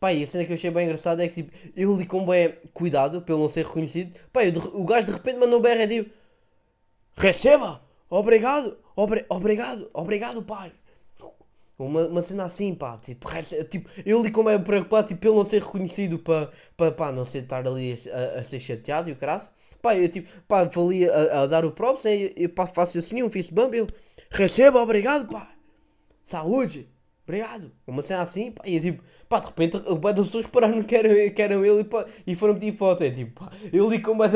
Pá, 0.00 0.12
e 0.12 0.22
a 0.24 0.26
cena 0.26 0.44
que 0.44 0.52
eu 0.52 0.54
achei 0.56 0.70
bem 0.70 0.84
engraçada 0.86 1.24
é 1.24 1.28
que, 1.28 1.42
tipo, 1.42 1.52
eu 1.76 1.96
li 1.96 2.06
com 2.06 2.26
bem 2.26 2.54
cuidado, 2.74 3.22
pelo 3.22 3.40
não 3.40 3.48
ser 3.48 3.66
reconhecido. 3.66 4.18
E 4.34 4.58
o, 4.58 4.82
o 4.82 4.84
gajo 4.86 5.06
de 5.06 5.12
repente 5.12 5.38
mandou 5.38 5.58
um 5.58 5.62
berro 5.62 5.82
e 5.82 5.88
tipo, 5.88 6.10
receba, 7.16 7.80
obrigado, 8.08 8.76
obri- 8.96 9.24
obrigado, 9.28 9.88
obrigado, 9.92 10.42
pai. 10.42 10.72
Uma, 11.86 12.06
uma 12.08 12.22
cena 12.22 12.44
assim, 12.44 12.74
pá, 12.74 12.98
tipo, 12.98 13.26
tipo 13.68 13.90
eu 14.04 14.22
li 14.22 14.30
como 14.30 14.48
é 14.50 14.58
preocupado, 14.58 15.08
tipo, 15.08 15.20
pelo 15.20 15.36
não 15.36 15.44
ser 15.44 15.62
reconhecido 15.62 16.18
para, 16.18 16.50
para, 16.76 16.92
pá, 16.92 17.12
não 17.12 17.24
ser 17.24 17.42
estar 17.44 17.66
ali 17.66 17.94
a, 18.12 18.40
a- 18.40 18.44
ser 18.44 18.58
chateado 18.58 19.08
e 19.08 19.12
o 19.12 19.16
caraço. 19.16 19.50
Pá, 19.82 19.96
eu 19.96 20.08
tipo, 20.08 20.28
pá, 20.46 20.68
falei 20.70 21.08
a, 21.08 21.42
a 21.42 21.46
dar 21.46 21.64
o 21.64 21.72
né, 22.04 22.16
e, 22.16 22.34
e 22.44 22.48
pá, 22.48 22.66
faço 22.66 22.98
assim, 22.98 23.22
um 23.22 23.30
fist 23.30 23.52
bump, 23.52 23.74
ele, 23.74 23.88
receba, 24.30 24.80
obrigado, 24.80 25.28
pá, 25.28 25.50
saúde, 26.22 26.88
obrigado. 27.30 27.72
Uma 27.86 28.02
cena 28.02 28.22
assim, 28.22 28.52
pá, 28.52 28.62
e 28.66 28.76
eu 28.76 28.80
tipo, 28.80 29.02
pá, 29.28 29.40
de 29.40 29.46
repente, 29.46 29.76
o 29.76 29.96
bué 29.96 30.12
das 30.12 30.26
pessoas 30.26 30.46
pararam 30.46 30.82
que 30.82 30.94
eram, 30.94 31.34
que 31.34 31.42
eram 31.42 31.64
ele 31.64 31.80
e, 31.80 31.84
pá, 31.84 32.04
e 32.26 32.34
foram 32.34 32.54
pedir 32.54 32.76
foto, 32.76 33.04
é 33.04 33.10
tipo, 33.10 33.44
pá, 33.44 33.50
eu 33.72 33.88
li 33.88 34.00
com 34.00 34.14
mais 34.14 34.32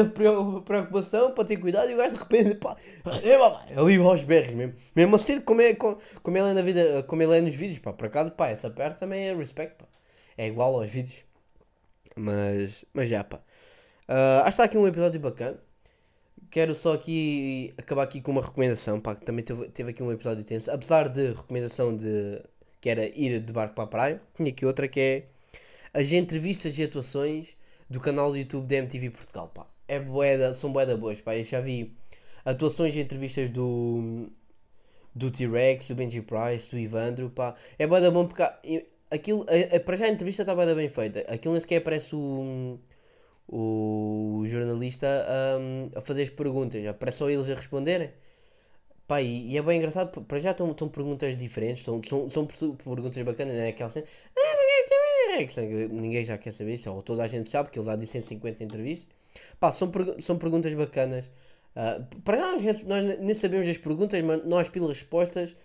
preocupação, 0.65 1.33
para 1.33 1.45
ter 1.45 1.57
cuidado, 1.57 1.91
e 1.91 1.95
o 1.95 1.97
gajo 1.97 2.15
de 2.15 2.23
repente, 2.23 2.55
pá, 2.57 2.77
receba, 3.05 3.51
pá, 3.51 3.67
ali 3.77 3.97
aos 3.97 4.25
berros 4.25 4.55
mesmo, 4.55 4.75
mesmo 4.95 5.17
assim, 5.17 5.41
como 5.41 5.61
é, 5.61 5.75
como, 5.75 5.99
como 6.23 6.39
ele 6.39 6.51
é 6.51 6.53
na 6.55 6.63
vida, 6.63 7.03
como 7.05 7.23
ele 7.23 7.37
é 7.37 7.41
nos 7.41 7.55
vídeos, 7.55 7.81
pá, 7.81 7.93
por 7.93 8.07
acaso, 8.07 8.31
pá, 8.31 8.49
essa 8.49 8.71
parte 8.71 8.99
também 8.99 9.29
é 9.29 9.35
respect, 9.35 9.77
pá, 9.77 9.87
é 10.39 10.47
igual 10.49 10.75
aos 10.79 10.89
vídeos, 10.89 11.25
mas, 12.17 12.85
mas 12.95 13.09
já, 13.09 13.25
pá. 13.25 13.41
Ah, 14.09 14.41
acho 14.41 14.45
que 14.45 14.51
está 14.51 14.65
aqui 14.65 14.79
um 14.79 14.87
episódio 14.87 15.21
bacana. 15.21 15.59
Quero 16.51 16.75
só 16.75 16.95
aqui 16.95 17.75
acabar 17.77 18.05
aqui 18.05 18.21
com 18.21 18.33
uma 18.33 18.43
recomendação, 18.43 19.01
pá, 19.01 19.17
que 19.17 19.25
também 19.25 19.45
teve, 19.45 19.69
teve 19.71 19.91
aqui 19.91 20.03
um 20.03 20.13
episódio 20.13 20.45
tenso. 20.45 20.71
Apesar 20.71 21.09
de 21.09 21.33
recomendação 21.33 21.97
de 21.97 22.41
que 22.85 22.91
era 22.91 23.07
ir 23.19 23.41
de 23.41 23.53
barco 23.59 23.75
para 23.77 23.85
a 23.85 23.89
praia, 23.95 24.23
tinha 24.37 24.51
aqui 24.51 24.67
outra 24.67 24.89
que 24.89 25.01
é 25.01 25.25
as 25.95 26.13
entrevistas 26.13 26.79
e 26.79 26.83
atuações 26.85 27.57
do 27.91 28.01
canal 28.01 28.31
do 28.33 28.39
YouTube 28.39 28.67
da 28.67 28.77
MTV 28.77 29.11
Portugal, 29.11 29.49
pá. 29.49 29.67
É 29.89 30.01
boeda, 30.01 30.55
são 30.55 30.73
boeda 30.73 30.97
boas, 30.97 31.21
pá. 31.21 31.37
Eu 31.37 31.45
já 31.45 31.61
vi 31.61 31.97
atuações 32.45 32.97
e 32.97 33.01
entrevistas 33.01 33.51
do 33.51 34.29
do 35.15 35.31
T-Rex, 35.31 35.89
do 35.89 35.95
Benji 35.95 36.23
Price, 36.23 36.71
do 36.71 36.79
Ivandro, 36.79 37.31
pá. 37.31 37.55
É 37.79 37.87
boeda 37.87 38.11
bom 38.11 38.27
porque 38.27 38.43
aquilo, 39.11 39.47
a- 39.49 39.77
a- 39.77 39.81
para 39.81 39.97
já 39.97 40.07
a 40.07 40.09
entrevista 40.09 40.43
está 40.43 40.55
boeda 40.55 40.75
bem 40.75 40.89
feita. 40.89 41.21
Aquilo 41.33 41.55
nem 41.55 41.61
sequer 41.61 41.81
parece 41.81 42.15
o 42.17 42.79
o 43.49 44.43
jornalista 44.47 45.07
hum, 45.61 45.91
a 45.95 46.01
fazer 46.01 46.23
as 46.25 46.31
perguntas, 46.31 46.87
aparece 46.87 47.19
só 47.19 47.31
eles 47.31 47.51
a 47.51 47.55
responderem. 47.55 48.11
Pá, 49.07 49.21
e, 49.21 49.53
e 49.53 49.59
é 49.59 49.63
bem 49.63 49.77
engraçado, 49.79 50.23
para 50.23 50.39
já 50.39 50.53
estão, 50.53 50.71
estão 50.71 50.89
perguntas 50.89 51.37
diferentes, 51.37 51.85
são, 51.85 52.01
são, 52.03 52.29
são 52.31 52.47
perguntas 52.47 53.23
bacanas, 53.23 53.57
não 53.57 53.65
é 53.65 53.69
aquela 53.69 53.91
cena, 53.91 54.07
ah, 54.37 54.57
porque 54.57 55.43
é 55.43 55.45
que 55.45 55.53
sabe?" 55.53 55.69
Que 55.69 55.89
ninguém 55.89 56.25
já 56.25 56.39
quer 56.39 56.53
saber 56.53 56.75
isso, 56.75 56.91
ou 56.91 57.03
toda 57.03 57.23
a 57.23 57.27
gente 57.29 57.51
sabe, 57.51 57.71
que 57.71 57.79
eles 57.79 57.87
já 57.87 57.97
dizem 57.97 58.21
50 58.21 58.65
entrevistas. 58.65 59.09
Pá, 59.61 59.73
são, 59.73 59.91
são 60.21 60.39
perguntas 60.39 60.73
bacanas. 60.75 61.31
Ah, 61.77 62.01
para 62.25 62.39
já 62.39 62.53
nós, 62.53 62.85
nós 62.85 63.19
nem 63.21 63.35
sabemos 63.35 63.69
as 63.69 63.79
perguntas, 63.79 64.21
mas 64.23 64.45
nós 64.45 64.69
pelas 64.69 64.99
respostas, 65.01 65.57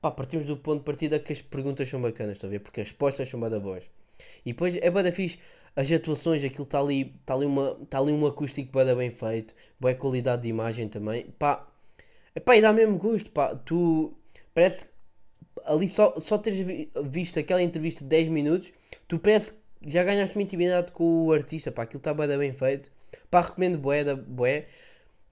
pá, 0.00 0.10
partimos 0.10 0.46
do 0.46 0.56
ponto 0.56 0.78
de 0.80 0.84
partida 0.84 1.18
que 1.18 1.32
as 1.32 1.42
perguntas 1.42 1.88
são 1.88 2.00
bacanas, 2.00 2.32
estão 2.32 2.48
a 2.48 2.52
ver? 2.52 2.60
Porque 2.60 2.80
as 2.80 2.88
respostas 2.88 3.28
são 3.28 3.40
bada 3.40 3.58
boas. 3.60 3.84
E 4.44 4.52
depois 4.52 4.76
é 4.76 4.90
bada 4.90 5.10
fixe 5.12 5.38
as 5.76 5.90
atuações, 5.92 6.44
aquilo 6.44 6.64
está 6.64 6.80
ali, 6.80 7.14
está 7.20 7.34
ali, 7.34 7.46
uma, 7.46 7.74
tá 7.88 7.98
ali 7.98 8.12
um 8.12 8.26
acústico 8.26 8.72
bem, 8.72 8.94
bem 8.94 9.10
feito, 9.10 9.54
boa 9.78 9.94
qualidade 9.94 10.42
de 10.42 10.48
imagem 10.48 10.88
também, 10.88 11.26
pá, 11.38 11.69
epá, 12.34 12.56
e 12.56 12.60
dá 12.62 12.72
mesmo 12.72 12.98
gosto, 12.98 13.30
pá, 13.32 13.54
tu, 13.56 14.14
parece 14.54 14.86
ali 15.66 15.88
só, 15.88 16.14
só 16.18 16.38
teres 16.38 16.60
vi- 16.60 16.90
visto 17.04 17.38
aquela 17.38 17.62
entrevista 17.62 18.04
de 18.04 18.10
10 18.10 18.28
minutos, 18.28 18.72
tu 19.08 19.18
parece 19.18 19.52
que 19.82 19.90
já 19.90 20.04
ganhaste 20.04 20.36
uma 20.36 20.42
intimidade 20.42 20.92
com 20.92 21.26
o 21.26 21.32
artista, 21.32 21.72
pá, 21.72 21.82
aquilo 21.84 21.98
está 22.00 22.14
bem, 22.14 22.38
bem 22.38 22.52
feito, 22.52 22.92
pá, 23.30 23.40
recomendo 23.42 23.78
bué, 23.78 24.04
da 24.04 24.16
bué, 24.16 24.66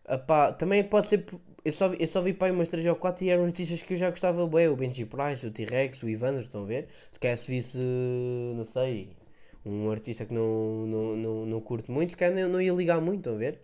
Ah, 0.04 0.18
pá, 0.18 0.52
também 0.52 0.82
pode 0.84 1.06
ser, 1.08 1.26
eu 1.64 1.72
só, 1.72 1.92
eu 1.94 2.08
só 2.08 2.22
vi 2.22 2.32
pá, 2.34 2.50
umas 2.50 2.68
3 2.68 2.86
ou 2.86 2.96
4 2.96 3.24
e 3.24 3.30
eram 3.30 3.44
artistas 3.44 3.82
que 3.82 3.92
eu 3.94 3.96
já 3.98 4.10
gostava 4.10 4.46
bué, 4.46 4.68
o 4.68 4.76
Benji 4.76 5.04
Price, 5.04 5.46
o 5.46 5.50
T-Rex, 5.50 6.02
o 6.02 6.08
Ivandro, 6.08 6.42
estão 6.42 6.62
a 6.62 6.66
ver? 6.66 6.88
Se 7.12 7.20
calhar 7.20 7.36
se 7.38 7.50
visse, 7.50 7.78
não 8.56 8.64
sei, 8.64 9.10
um 9.64 9.90
artista 9.90 10.24
que 10.26 10.32
não, 10.34 10.86
não, 10.86 11.16
não, 11.16 11.46
não 11.46 11.60
curto 11.60 11.92
muito, 11.92 12.10
se 12.12 12.16
calhar 12.16 12.34
não, 12.34 12.48
não 12.54 12.60
ia 12.62 12.72
ligar 12.72 13.00
muito, 13.00 13.18
estão 13.20 13.34
a 13.34 13.38
ver? 13.38 13.60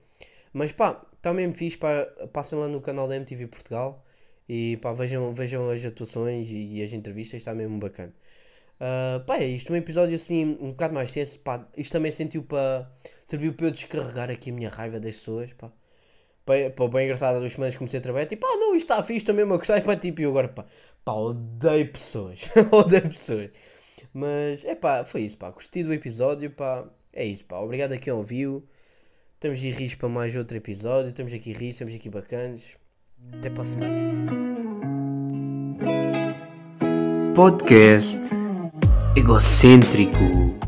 Mas 0.54 0.72
pá, 0.72 1.04
está 1.16 1.32
mesmo 1.34 1.54
fixe, 1.54 1.76
pá, 1.78 2.06
passem 2.32 2.58
lá 2.58 2.68
no 2.68 2.80
canal 2.80 3.08
da 3.08 3.16
MTV 3.16 3.48
Portugal 3.48 4.04
e 4.48 4.78
pá, 4.78 4.92
vejam, 4.94 5.34
vejam 5.34 5.70
as 5.70 5.84
atuações 5.84 6.48
e, 6.50 6.82
as 6.82 6.92
entrevistas, 6.92 7.40
está 7.40 7.54
mesmo 7.54 7.78
bacana. 7.78 8.14
Ah, 8.80 9.22
pá, 9.26 9.38
é 9.38 9.46
isto, 9.46 9.72
um 9.72 9.76
episódio 9.76 10.14
assim 10.16 10.44
um 10.60 10.70
bocado 10.70 10.94
mais 10.94 11.10
tenso, 11.12 11.40
pá, 11.40 11.66
isto 11.76 11.92
também 11.92 12.12
sentiu 12.12 12.42
para, 12.44 12.90
serviu 13.26 13.54
para 13.54 13.66
eu 13.66 13.70
descarregar 13.72 14.30
aqui 14.30 14.50
a 14.50 14.54
minha 14.54 14.68
raiva 14.70 15.00
das 15.00 15.16
pessoas, 15.16 15.52
pá. 15.54 15.72
Pá, 16.44 16.54
pá, 16.76 16.88
bem 16.88 17.04
engraçado, 17.04 17.36
há 17.36 17.38
duas 17.40 17.52
semanas 17.52 17.76
comecei 17.76 17.98
a 18.00 18.02
trabalhar, 18.02 18.26
tipo, 18.26 18.46
ah 18.46 18.56
não, 18.56 18.74
isto 18.76 18.92
está 18.92 19.02
fixe, 19.04 19.24
também 19.24 19.44
me 19.46 19.56
gostei, 19.56 19.80
pá, 19.80 19.96
tipo, 19.96 20.20
e 20.20 20.24
agora, 20.26 20.48
pá, 20.48 20.66
pá, 21.04 21.12
odeio 21.14 21.90
pessoas, 21.92 22.50
odeio 22.72 23.02
pessoas. 23.08 23.50
Mas, 24.12 24.64
é 24.64 24.74
pá, 24.74 25.04
foi 25.04 25.22
isso, 25.22 25.38
pá, 25.38 25.50
gostei 25.50 25.84
do 25.84 25.92
episódio, 25.92 26.50
pá, 26.50 26.88
é 27.12 27.24
isso, 27.24 27.44
pá, 27.46 27.58
obrigado 27.58 27.92
a 27.92 27.98
quem 27.98 28.12
ouviu. 28.12 28.66
Estamos 29.44 29.62
aí 29.62 29.72
rios 29.72 29.94
para 29.94 30.08
mais 30.08 30.34
outro 30.36 30.56
episódio, 30.56 31.10
estamos 31.10 31.30
aqui 31.34 31.52
rios, 31.52 31.74
estamos 31.74 31.94
aqui 31.94 32.08
bacanas. 32.08 32.78
Até 33.34 33.50
para 33.50 33.60
a 33.60 33.64
semana. 33.66 33.92
Podcast 37.34 38.30
egocêntrico. 39.14 40.63